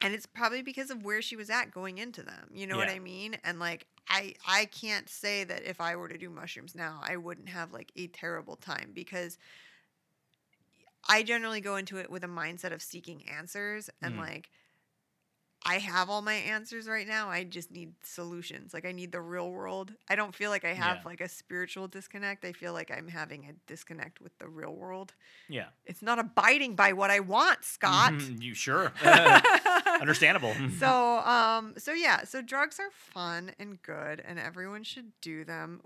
[0.00, 2.50] and it's probably because of where she was at going into them.
[2.52, 3.36] You know what I mean?
[3.44, 7.16] And like I I can't say that if I were to do mushrooms now, I
[7.16, 9.38] wouldn't have like a terrible time because
[11.08, 14.16] I generally go into it with a mindset of seeking answers and Mhm.
[14.16, 14.50] like
[15.66, 17.30] I have all my answers right now.
[17.30, 18.74] I just need solutions.
[18.74, 19.92] Like I need the real world.
[20.08, 21.02] I don't feel like I have Yeah.
[21.06, 22.44] like a spiritual disconnect.
[22.44, 25.14] I feel like I'm having a disconnect with the real world.
[25.48, 25.68] Yeah.
[25.86, 28.12] It's not abiding by what I want, Scott.
[28.12, 28.92] Mhm, you sure?
[30.00, 30.54] Understandable.
[30.78, 35.80] so um so yeah, so drugs are fun and good and everyone should do them,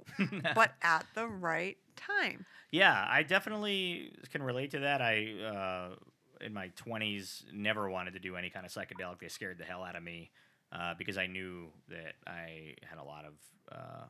[0.54, 2.46] but at the right time.
[2.70, 5.00] Yeah, I definitely can relate to that.
[5.00, 5.94] I, uh,
[6.40, 9.20] in my 20s, never wanted to do any kind of psychedelic.
[9.20, 10.30] They scared the hell out of me
[10.72, 13.32] uh, because I knew that I had a lot of,
[13.72, 14.04] uh,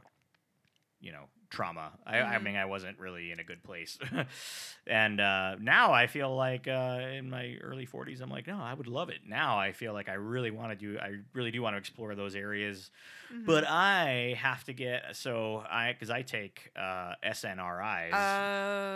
[1.01, 1.93] you know, trauma.
[2.07, 2.43] I, I Mhm.
[2.45, 3.99] mean, I wasn't really in a good place.
[4.87, 8.75] and uh, now I feel like uh, in my early 40s, I'm like, no, I
[8.75, 9.21] would love it.
[9.27, 12.15] Now I feel like I really want to do, I really do want to explore
[12.15, 12.91] those areas.
[13.33, 13.45] Mhm.
[13.47, 18.13] But I have to get, so I, because I take uh, SNRIs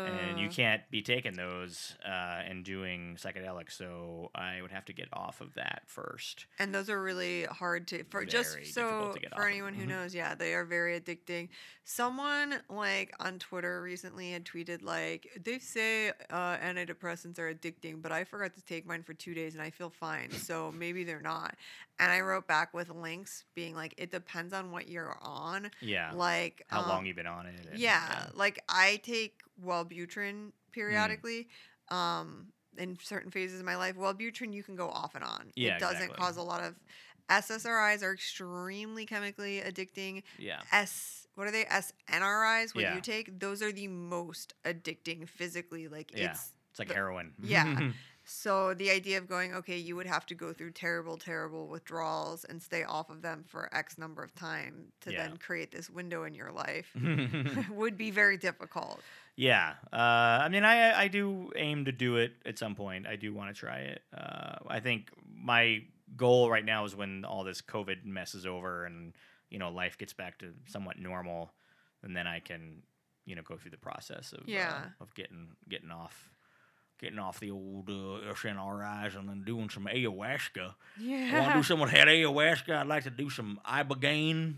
[0.05, 3.73] and you Uh, can't be taking those uh, and doing psychedelics.
[3.73, 6.47] So I would have to get off of that first.
[6.59, 9.53] and those are really hard to for just so difficult to get off for of.
[9.53, 9.89] anyone who Mhm.
[9.91, 11.49] knows yeah they are very addicting
[11.85, 18.11] someone like on twitter recently had tweeted like they say uh, antidepressants are addicting but
[18.13, 21.21] i forgot to take mine for two days and i feel fine so maybe they're
[21.21, 21.55] not
[21.99, 26.11] and i wrote back with links being like it depends on what you're on Yeah.
[26.15, 27.55] like How um, long you've been on it?
[27.71, 30.53] and- yeah, like I take Wellbutrin Mm.
[30.73, 31.49] periodically.
[31.91, 32.47] Um,
[32.79, 35.53] in certain phases of my life, Wellbutrin you can go off and on.
[35.55, 36.17] Yeah, it doesn't exactly.
[36.25, 36.75] cause a lot of
[37.29, 40.23] SSRIs are extremely chemically addicting.
[40.39, 40.61] Yeah.
[40.73, 41.65] S what are they?
[41.65, 42.95] SNRIs what Yeah.
[42.95, 43.39] you take?
[43.41, 45.89] Those are the most addicting physically.
[45.89, 46.31] Like Yeah.
[46.31, 47.33] it's It's like the- heroin.
[47.43, 47.91] yeah.
[48.25, 52.45] so the idea of going, okay, you would have to go through terrible, terrible withdrawals
[52.45, 55.27] and stay off of them for X number of time to Yeah.
[55.29, 56.91] then create this window in your life
[57.71, 59.01] would be very difficult.
[59.35, 59.97] Yeah, uh,
[60.45, 63.07] I mean, I I do aim to do it at some point.
[63.07, 64.03] I do want to try it.
[64.15, 65.85] Uh, I think my
[66.19, 69.15] goal right now is when all this COVID mess is over and
[69.53, 71.53] you know life gets back to somewhat normal,
[72.03, 72.83] and then I can
[73.27, 74.73] you know go through the process of Yeah.
[75.01, 76.31] uh, of getting getting off
[76.99, 80.67] getting off the old uh, SNRIs and then doing some ayahuasca.
[80.67, 81.53] I want to Yeah.
[81.57, 82.77] do some with that ayahuasca.
[82.77, 84.55] I'd like to do some ibogaine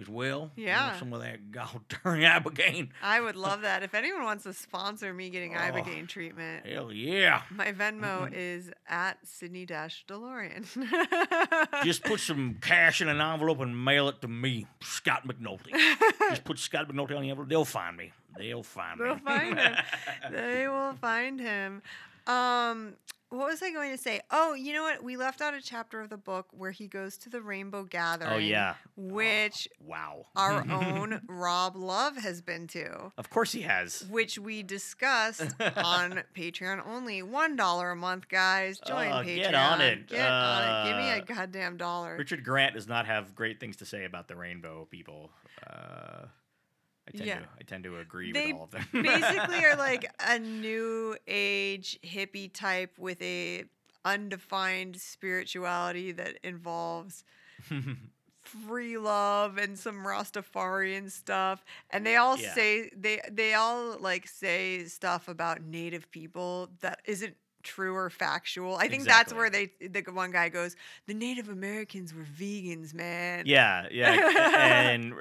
[0.00, 0.50] as well.
[0.56, 0.98] Yeah.
[0.98, 2.88] some of that god darn ibogaine.
[3.02, 3.82] I would love that.
[3.82, 5.58] If anyone wants to sponsor me getting Oh.
[5.60, 7.42] Ibogaine treatment, Hell yeah.
[7.50, 10.66] my Venmo is at Sydney Dash DeLorean.
[11.84, 15.72] Just put some cash in an envelope and mail it to me, Scott McNulty.
[16.30, 17.48] Just put Scott McNulty on the envelope.
[17.50, 18.12] They'll find me.
[18.38, 19.04] They'll find me.
[19.06, 19.74] They'll find him.
[20.32, 21.82] they will find him.
[22.26, 22.94] Um,
[23.32, 24.20] what was I going to say?
[24.30, 25.02] Oh, you know what?
[25.02, 28.30] We left out a chapter of the book where he goes to the Rainbow Gathering.
[28.32, 28.74] oh yeah.
[28.96, 30.26] Which Oh, wow.
[30.36, 33.10] our own Rob Love has been to.
[33.16, 34.04] Of course he has.
[34.10, 35.42] Which we discussed
[35.76, 37.22] on Patreon only.
[37.22, 38.78] One dollar a month, guys.
[38.86, 39.36] Join Oh, Patreon.
[39.36, 40.08] get on it.
[40.08, 40.88] Get on it.
[40.90, 42.16] Give me a Uh, goddamn dollar.
[42.18, 45.30] Richard Grant does not have great things to say about the rainbow people.
[45.66, 46.26] Uh,
[47.08, 47.38] I tend Yeah.
[47.40, 48.86] to I tend to agree They with all of them.
[49.02, 53.64] basically are like a new age hippie type with a
[54.04, 57.24] undefined spirituality that involves
[58.44, 61.64] free love and some Rastafarian stuff.
[61.90, 62.54] And they all Yeah.
[62.54, 68.76] say they they all like say stuff about native people that isn't true or factual.
[68.76, 70.76] I think that's where they the one guy goes,
[71.06, 74.18] "The Native Americans were vegans, man." Yeah, yeah,
[74.54, 75.14] and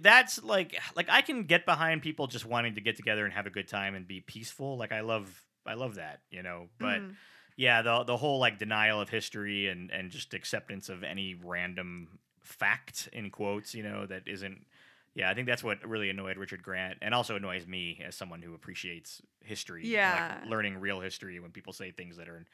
[0.00, 3.46] that's like like I can get behind people just wanting to get together and have
[3.46, 4.76] a good time and be peaceful.
[4.76, 6.68] Like I love I love that, you know.
[6.78, 7.14] But Mhm.
[7.56, 12.18] yeah, the the whole like denial of history and and just acceptance of any random
[12.42, 14.66] fact in quotes, you know, that isn't.
[15.16, 18.42] Yeah, I think that's what really annoyed Richard Grant, and also annoys me as someone
[18.42, 19.84] who appreciates history.
[19.84, 20.40] like, Yeah.
[20.50, 22.44] learning real history when people say things that are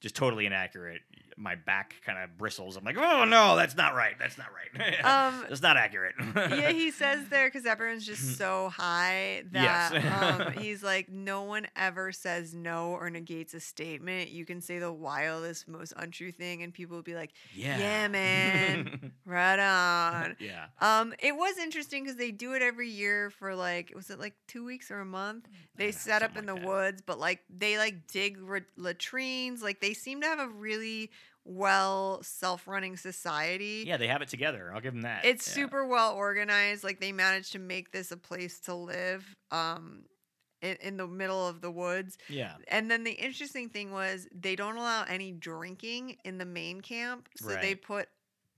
[0.00, 1.02] just totally inaccurate.
[1.36, 2.76] My back kind of bristles.
[2.76, 4.14] I'm like, oh no, that's not right.
[4.18, 4.56] That's not right.
[5.04, 6.14] Um, that's not accurate.
[6.36, 10.04] yeah, he says there because everyone's just so high that Yes.
[10.22, 14.30] um, he's like, no one ever says no or negates a statement.
[14.30, 18.08] You can say the wildest, most untrue thing, and people will be like, yeah, Yeah,
[18.08, 19.12] man.
[19.24, 20.36] right on.
[20.40, 24.18] yeah, Um, it was interesting because they do it every year for like, was it
[24.20, 25.48] like two weeks or a month?
[25.76, 29.62] They Yeah, set up in the like woods, but like they like dig r- latrines.
[29.62, 31.10] Like they seem to have a really
[31.44, 33.84] well self-running society.
[33.86, 33.96] yeah.
[33.96, 34.72] They have it together.
[34.74, 35.24] I'll give them that.
[35.24, 35.54] It's Yeah.
[35.54, 36.84] super well organized.
[36.84, 40.04] Like they managed to make this a place to live um
[40.62, 42.18] in, in the middle of the woods.
[42.28, 46.82] Yeah, And then the interesting thing was they don't allow any drinking in the main
[46.82, 47.30] camp.
[47.36, 48.08] So they put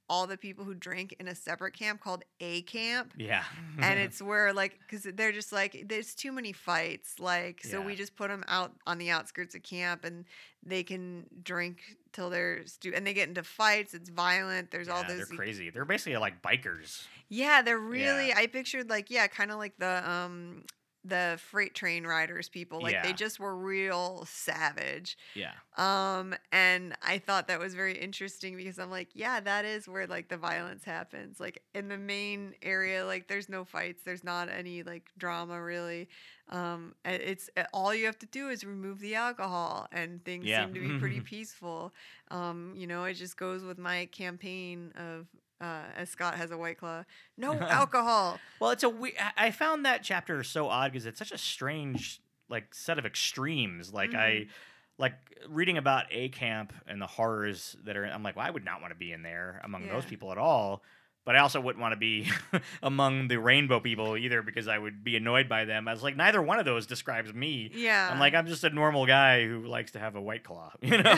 [0.08, 3.12] all the people who drink in a separate camp called A camp.
[3.16, 3.44] Yeah.
[3.78, 7.94] and it's where like because they're just like there's too many fights like so we
[7.94, 10.24] just put them out on the outskirts of camp and
[10.64, 11.78] they can drink
[12.12, 15.36] till they're stu- and they get into fights it's violent there's all Yeah, this They're
[15.38, 15.70] crazy.
[15.70, 17.06] They're basically like bikers.
[17.28, 18.38] yeah they're really Yeah.
[18.38, 20.64] i pictured like yeah kind of like the um
[21.04, 25.18] the freight train riders people like they just were real savage.
[25.34, 25.50] Yeah.
[25.76, 30.06] um and i thought that was very interesting because i'm like yeah that is where
[30.06, 31.40] like the violence happens.
[31.40, 36.08] Like in the main area like there's no fights there's not any like drama really.
[36.50, 40.64] Um it's all you have to do is remove the alcohol and things Yeah.
[40.66, 41.92] seem to be pretty peaceful.
[42.30, 45.26] Um you know it just goes with my campaign of
[45.62, 47.04] uh, as Scott has a white claw,
[47.38, 48.38] no alcohol.
[48.60, 51.38] Well, it's a we- I I found that chapter so odd because it's such a
[51.38, 53.92] strange like set of extremes.
[53.92, 54.50] Like I Mm-hmm.
[54.98, 55.14] like
[55.48, 58.04] reading about a camp and the horrors that are.
[58.04, 60.38] I'm like, well, I would not want to be in there among those people at
[60.38, 60.82] all.
[61.24, 62.28] But I also wouldn't want to be
[62.82, 65.86] among the rainbow people either because I would be annoyed by them.
[65.86, 67.70] I was like, neither one of those describes me.
[67.74, 70.72] Yeah, I'm like, I'm just a normal guy who likes to have a white claw.
[70.82, 71.12] You know,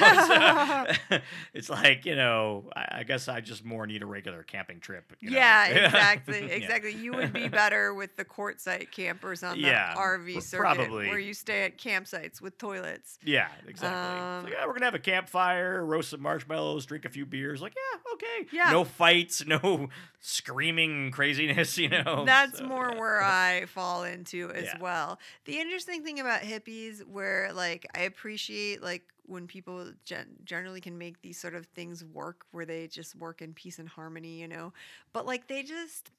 [0.88, 1.24] it's,
[1.54, 5.12] it's like you know, I, I guess I just more need a regular camping trip.
[5.20, 5.36] you know?
[5.36, 6.46] yeah, exactly, Yeah.
[6.54, 6.92] exactly.
[6.94, 11.08] You would be better with the Quartzsite campers on the Yeah, RV circuit, probably.
[11.08, 13.18] where you stay at campsites with toilets.
[13.24, 13.98] Yeah, exactly.
[13.98, 17.24] Um, It's like, yeah, we're gonna have a campfire, roast some marshmallows, drink a few
[17.26, 17.62] beers.
[17.62, 18.48] Like, yeah, okay.
[18.52, 18.70] Yeah.
[18.70, 19.88] No fights, no
[20.20, 21.76] screaming craziness.
[21.84, 22.24] You know.
[22.24, 22.98] That's So, more yeah.
[23.00, 24.78] where I fall into as Yeah.
[24.80, 25.18] well.
[25.44, 30.98] The interesting thing about hippies, where like I appreciate like when people gen- generally can
[30.98, 34.48] make these sort of things work, where they just work in peace and harmony, you
[34.48, 34.72] know.
[35.12, 36.10] But like they just,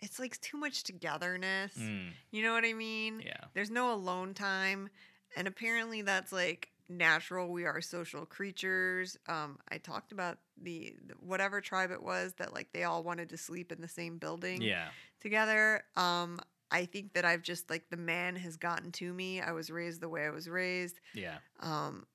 [0.00, 1.74] it's like too much togetherness.
[1.78, 3.22] Mm, You know what I mean?
[3.24, 3.44] yeah.
[3.54, 4.90] There's no alone time.
[5.36, 7.50] And apparently that's like natural.
[7.50, 9.16] We are social creatures.
[9.28, 13.30] Um, I talked about the the- whatever tribe it was that like they all wanted
[13.30, 14.88] to sleep in the same building Yeah.
[15.20, 15.82] together.
[15.96, 19.40] Um, I think that I've just like the man has gotten to me.
[19.40, 21.00] I was raised the way I was raised.
[21.14, 21.38] Yeah.
[21.60, 22.06] Um,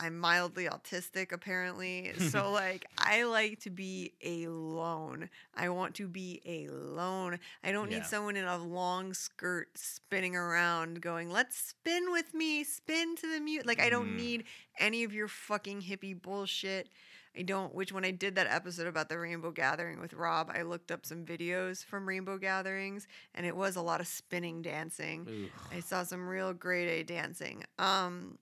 [0.00, 2.12] I'm mildly autistic apparently.
[2.30, 5.28] So like I like to be alone.
[5.54, 6.40] I want to be
[6.70, 7.38] alone.
[7.64, 7.98] I don't Yeah.
[7.98, 12.64] need someone in a long skirt spinning around going, "Let's spin with me.
[12.64, 14.16] Spin to the mute." Like I don't Mm.
[14.16, 14.44] need
[14.78, 16.88] any of your fucking hippie bullshit.
[17.36, 20.62] I don't which when I did that episode about the rainbow gathering with Rob, I
[20.62, 25.26] looked up some videos from rainbow gatherings and it was a lot of spinning dancing.
[25.28, 25.50] Ooh.
[25.76, 27.64] I saw some real grade A dancing.
[27.78, 28.38] Um,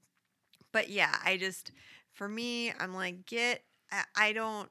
[0.77, 1.72] but yeah, I just
[2.12, 3.62] for me, I'm like, get.
[3.91, 4.68] I, I don't.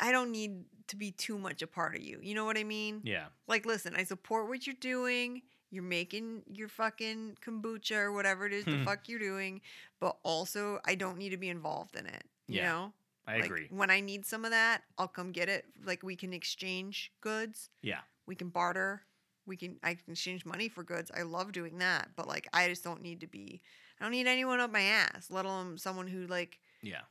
[0.00, 2.18] I don't need to be too much a part of you.
[2.22, 3.00] You know what I mean?
[3.04, 3.26] Yeah.
[3.48, 5.42] Like, listen, I support what you're doing.
[5.70, 9.60] You're making your fucking kombucha or whatever it is the fuck you're doing,
[10.00, 12.24] but also I don't need to be involved in it.
[12.46, 12.92] You Yeah, know?
[13.26, 13.66] I Like, agree.
[13.70, 15.64] When I need some of that, I'll come get it.
[15.84, 18.00] Like we can exchange goods Yeah.
[18.26, 19.02] we can barter
[19.46, 22.66] we can i can exchange money for goods i love doing that but like i
[22.66, 23.60] just don't need to be
[24.00, 27.02] i don't need anyone up my ass let alone someone who like Yeah.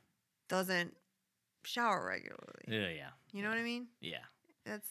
[0.48, 0.94] doesn't
[1.64, 2.88] shower regularly Yeah.
[2.94, 3.10] Yeah.
[3.32, 4.18] you know what i mean Yeah.
[4.64, 4.88] that's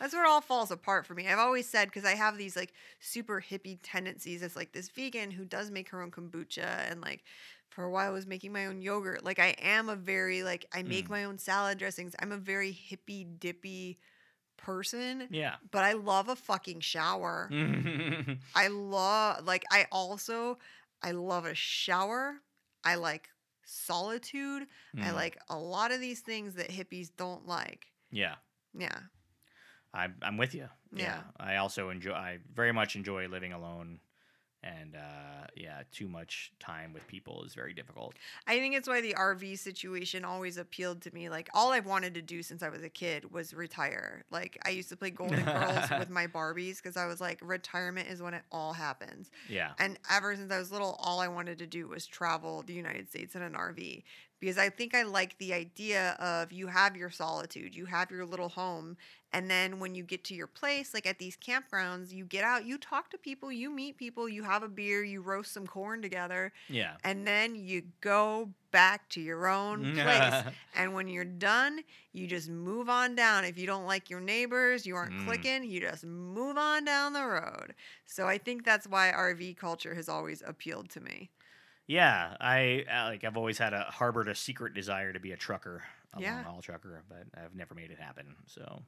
[0.00, 2.56] that's where it all falls apart for me i've always said because i have these
[2.56, 7.00] like super hippie tendencies It's like this vegan who does make her own kombucha and
[7.00, 7.22] like
[7.70, 10.64] for a while I was making my own yogurt like i am a very like
[10.72, 11.10] i make Mm.
[11.10, 13.98] my own salad dressings i'm a very hippie dippy
[14.56, 15.56] person Yeah.
[15.72, 17.50] but I love a fucking shower.
[18.54, 20.58] I love like I also
[21.04, 22.40] I love a shower.
[22.82, 23.28] I like
[23.64, 24.66] solitude.
[24.96, 25.14] I Mm.
[25.14, 27.86] like a lot of these things that hippies don't like.
[28.10, 28.36] Yeah.
[28.76, 28.98] Yeah.
[29.92, 30.68] I'm I'm with you.
[30.92, 31.22] Yeah.
[31.38, 32.12] I also enjoy.
[32.14, 34.00] I very much enjoy living alone,
[34.64, 38.14] and uh, yeah, too much time with people is very difficult.
[38.46, 41.28] I think it's why the RV situation always appealed to me.
[41.28, 44.24] Like all I've wanted to do since I was a kid was retire.
[44.30, 48.08] Like I used to play Golden Girls with my Barbies because I was like, retirement
[48.08, 49.30] is when it all happens.
[49.48, 49.72] Yeah.
[49.78, 53.10] And ever since I was little, all I wanted to do was travel the United
[53.10, 54.02] States in an RV
[54.44, 58.26] because I think I like the idea of you have your solitude, you have your
[58.26, 58.98] little home,
[59.32, 62.66] and then when you get to your place, like at these campgrounds, you get out,
[62.66, 66.02] you talk to people, you meet people, you have a beer, you roast some corn
[66.02, 66.96] together, Yeah.
[67.04, 70.42] and then you go back to your own place.
[70.76, 71.80] and when you're done,
[72.12, 73.46] you just move on down.
[73.46, 75.24] If you don't like your neighbors, you aren't Mm.
[75.24, 77.74] clicking, you just move on down the road.
[78.04, 81.30] So I think that's why RV culture has always appealed to me.
[81.86, 83.24] Yeah, I uh, like.
[83.24, 85.82] I've always had a harbored a secret desire to be a trucker,
[86.16, 86.36] a Yeah.
[86.36, 88.34] long haul trucker, but I've never made it happen.
[88.46, 88.82] So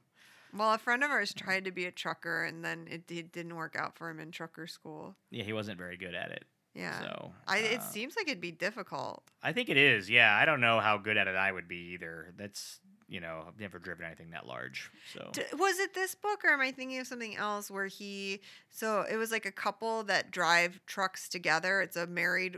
[0.53, 3.55] Well, a friend of ours tried to be a trucker and then it, it didn't
[3.55, 5.15] work out for him in trucker school.
[5.29, 6.45] yeah, he wasn't very good at it.
[6.73, 6.99] Yeah.
[7.01, 9.23] So I, it uh, seems like it'd be difficult.
[9.41, 10.09] I think it is.
[10.09, 12.33] Yeah, I don't know how good at it I would be either.
[12.37, 12.79] That's
[13.09, 14.91] you know, I've never driven anything that large.
[15.13, 18.41] So D- was it this book or am I thinking of something else where he
[18.69, 21.81] so it was like a couple that drive trucks together.
[21.81, 22.57] It's a married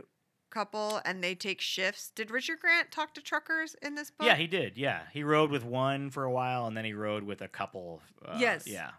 [0.50, 2.10] couple and they take shifts.
[2.10, 4.26] Did Richard Grant talk to truckers in this book?
[4.26, 4.76] yeah, he did.
[4.76, 8.02] Yeah, he rode with one for a while, and then he rode with a couple.
[8.24, 8.66] Uh, Yes.
[8.66, 8.90] Yeah.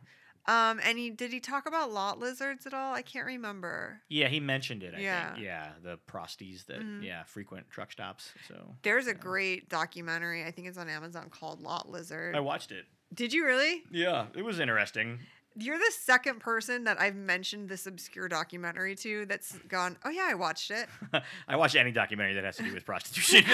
[0.48, 2.96] Um and he did he talk about lot lizards at all?
[2.96, 4.02] I can't remember.
[4.10, 4.96] Yeah, he mentioned it.
[4.96, 5.34] I Yeah.
[5.34, 5.46] think.
[5.46, 7.04] Yeah, the prosties that Mhm.
[7.04, 8.34] yeah frequent truck stops.
[8.48, 12.36] So There's a great documentary, I think it's on Amazon called Lot Lizard.
[12.36, 12.88] I watched it.
[13.14, 13.84] Did you really?
[13.92, 15.20] Yeah, it was interesting.
[15.56, 20.28] You're the second person that I've mentioned this obscure documentary to that's gone, oh yeah,
[20.30, 20.88] I watched it.
[21.48, 23.44] I watch any documentary that has to do with prostitution.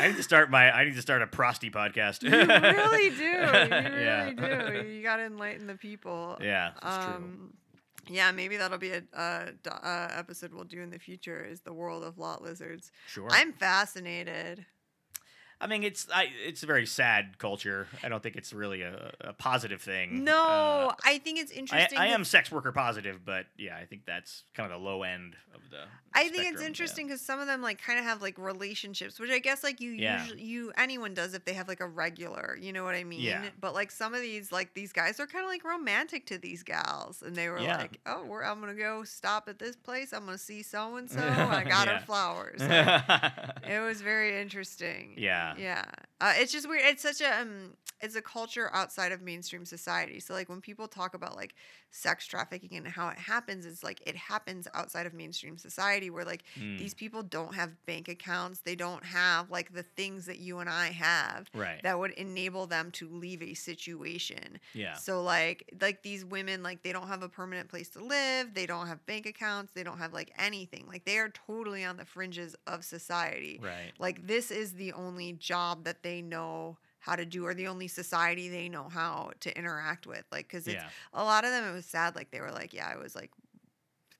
[0.00, 0.70] I need to start my.
[0.74, 2.22] I need to start a prosty podcast.
[2.22, 3.22] You really do.
[3.22, 4.30] You really Yeah.
[4.32, 4.88] do.
[4.88, 6.38] You got to enlighten the people.
[6.40, 7.14] Yeah, that's true.
[7.14, 7.54] Um,
[8.08, 11.44] yeah, maybe that'll be a uh, do- uh, episode we'll do in the future.
[11.44, 12.90] Is the world of lot lizards?
[13.06, 13.28] Sure.
[13.30, 14.64] I'm fascinated.
[15.60, 17.88] I mean, it's I, it's a very sad culture.
[18.04, 20.22] I don't think it's really a, a positive thing.
[20.22, 20.36] No,
[20.90, 21.98] Uh, I think it's interesting.
[21.98, 25.02] I that- am sex worker positive, but yeah, I think that's kind of the low
[25.02, 25.78] end of the.
[26.14, 29.30] I think it's interesting because some of them like kind of have like relationships, which
[29.30, 30.22] I guess like you Yeah.
[30.22, 33.20] usually you anyone does if they have like a regular, you know what I mean?
[33.20, 33.42] Yeah.
[33.60, 36.62] But like some of these like these guys are kind of like romantic to these
[36.62, 37.78] gals, and they were Yeah.
[37.78, 40.12] like, oh, we're, I'm gonna go stop at this place.
[40.12, 41.20] I'm gonna see so and so.
[41.20, 42.60] I got her flowers.
[42.68, 45.14] Like, it was very interesting.
[45.16, 45.47] yeah.
[45.56, 45.84] Yeah.
[46.20, 46.82] Uh, it's just weird.
[46.84, 50.20] It's such a um, it's a culture outside of mainstream society.
[50.20, 51.54] So like when people talk about like
[51.90, 56.24] sex trafficking and how it happens, it's like it happens outside of mainstream society where
[56.24, 58.60] like Mm, these people don't have bank accounts.
[58.60, 61.80] They don't have like the things that you and I have right.
[61.82, 64.58] that would enable them to leave a situation.
[64.72, 64.94] yeah.
[64.94, 68.66] So like like these women like they don't have a permanent place to live, they
[68.66, 70.86] don't have bank accounts, they don't have like anything.
[70.88, 73.60] Like they are totally on the fringes of society.
[73.62, 73.92] Right.
[73.98, 77.88] Like this is the only job that they know how to do or the only
[77.88, 80.24] society they know how to interact with.
[80.32, 80.90] Like cuz it's Yeah.
[81.12, 83.30] a lot of them it was sad like they were like yeah, I was like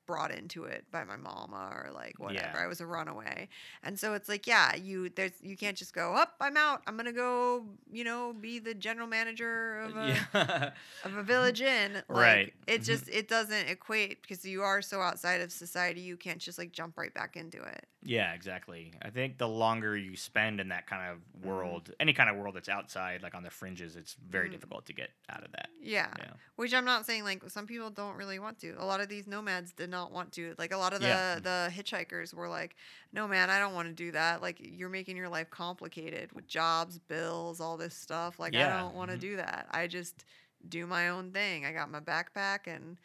[0.09, 2.51] brought into it by my mama or like whatever.
[2.57, 2.65] Yeah.
[2.65, 3.49] I was a runaway.
[3.85, 6.83] And so it's like, yeah, you there's you can't just go, "Up, I'm out.
[6.87, 10.71] I'm going to go, you know, be the general manager of a yeah.
[11.05, 11.93] of a village inn.
[11.95, 12.55] Like, Right.
[12.67, 12.85] It Mhm.
[12.87, 16.73] just it doesn't equate because you are so outside of society, you can't just like
[16.73, 17.87] jump right back into it.
[18.03, 18.93] Yeah, exactly.
[19.03, 21.49] I think the longer you spend in that kind of Mm-hmm.
[21.49, 24.53] world, any kind of world that's outside, like on the fringes, it's very Mhm.
[24.53, 25.69] difficult to get out of that.
[25.81, 26.11] Yeah.
[26.19, 26.33] Yeah.
[26.57, 28.71] Which I'm not saying like some people don't really want to.
[28.79, 30.55] A lot of these nomads did not want to.
[30.59, 31.39] Like a lot of the Yeah.
[31.41, 32.77] the hitchhikers were like,
[33.13, 34.41] "No man, I don't want to do that.
[34.43, 38.39] Like you're making your life complicated with jobs, bills, all this stuff.
[38.39, 39.21] Like I don't want to mhm.
[39.21, 39.67] do that.
[39.71, 40.25] I just
[40.69, 41.65] do my own thing.
[41.65, 42.97] I got my backpack and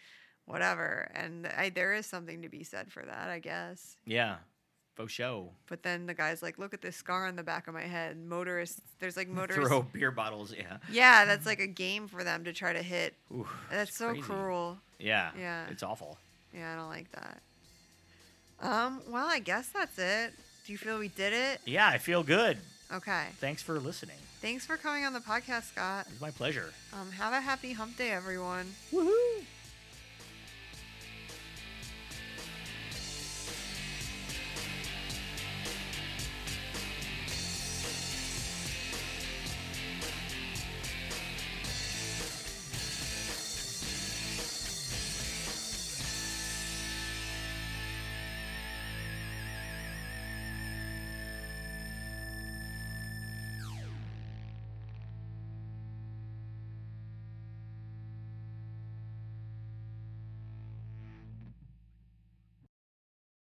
[0.46, 1.12] whatever.
[1.14, 3.98] And I there is something to be said for that, I guess.
[4.06, 4.38] Yeah.
[4.96, 5.50] Faux show.
[5.66, 8.16] But then the guy's like, "Look at this scar on the back of my head."
[8.16, 9.68] Motorists, there's like motorists.
[9.68, 10.54] Throw beer bottles.
[10.56, 10.78] Yeah.
[10.92, 13.16] Yeah, that's like a game for them to try to hit.
[13.32, 14.22] Ooh, That's so crazy.
[14.22, 14.78] cruel.
[15.00, 15.32] Yeah.
[15.36, 15.66] Yeah.
[15.72, 16.20] It's awful.
[16.56, 17.42] Yeah, I don't like that.
[18.62, 20.34] Um, well, I guess that's it.
[20.66, 21.60] Do you feel we did it?
[21.66, 22.58] Yeah, I feel good.
[22.94, 23.26] Okay.
[23.40, 24.18] Thanks for listening.
[24.42, 26.06] Thanks for coming on the podcast, Scott.
[26.10, 26.72] It's my pleasure.
[26.94, 28.74] Um, have a happy hump day, everyone.
[28.92, 29.44] Woohoo!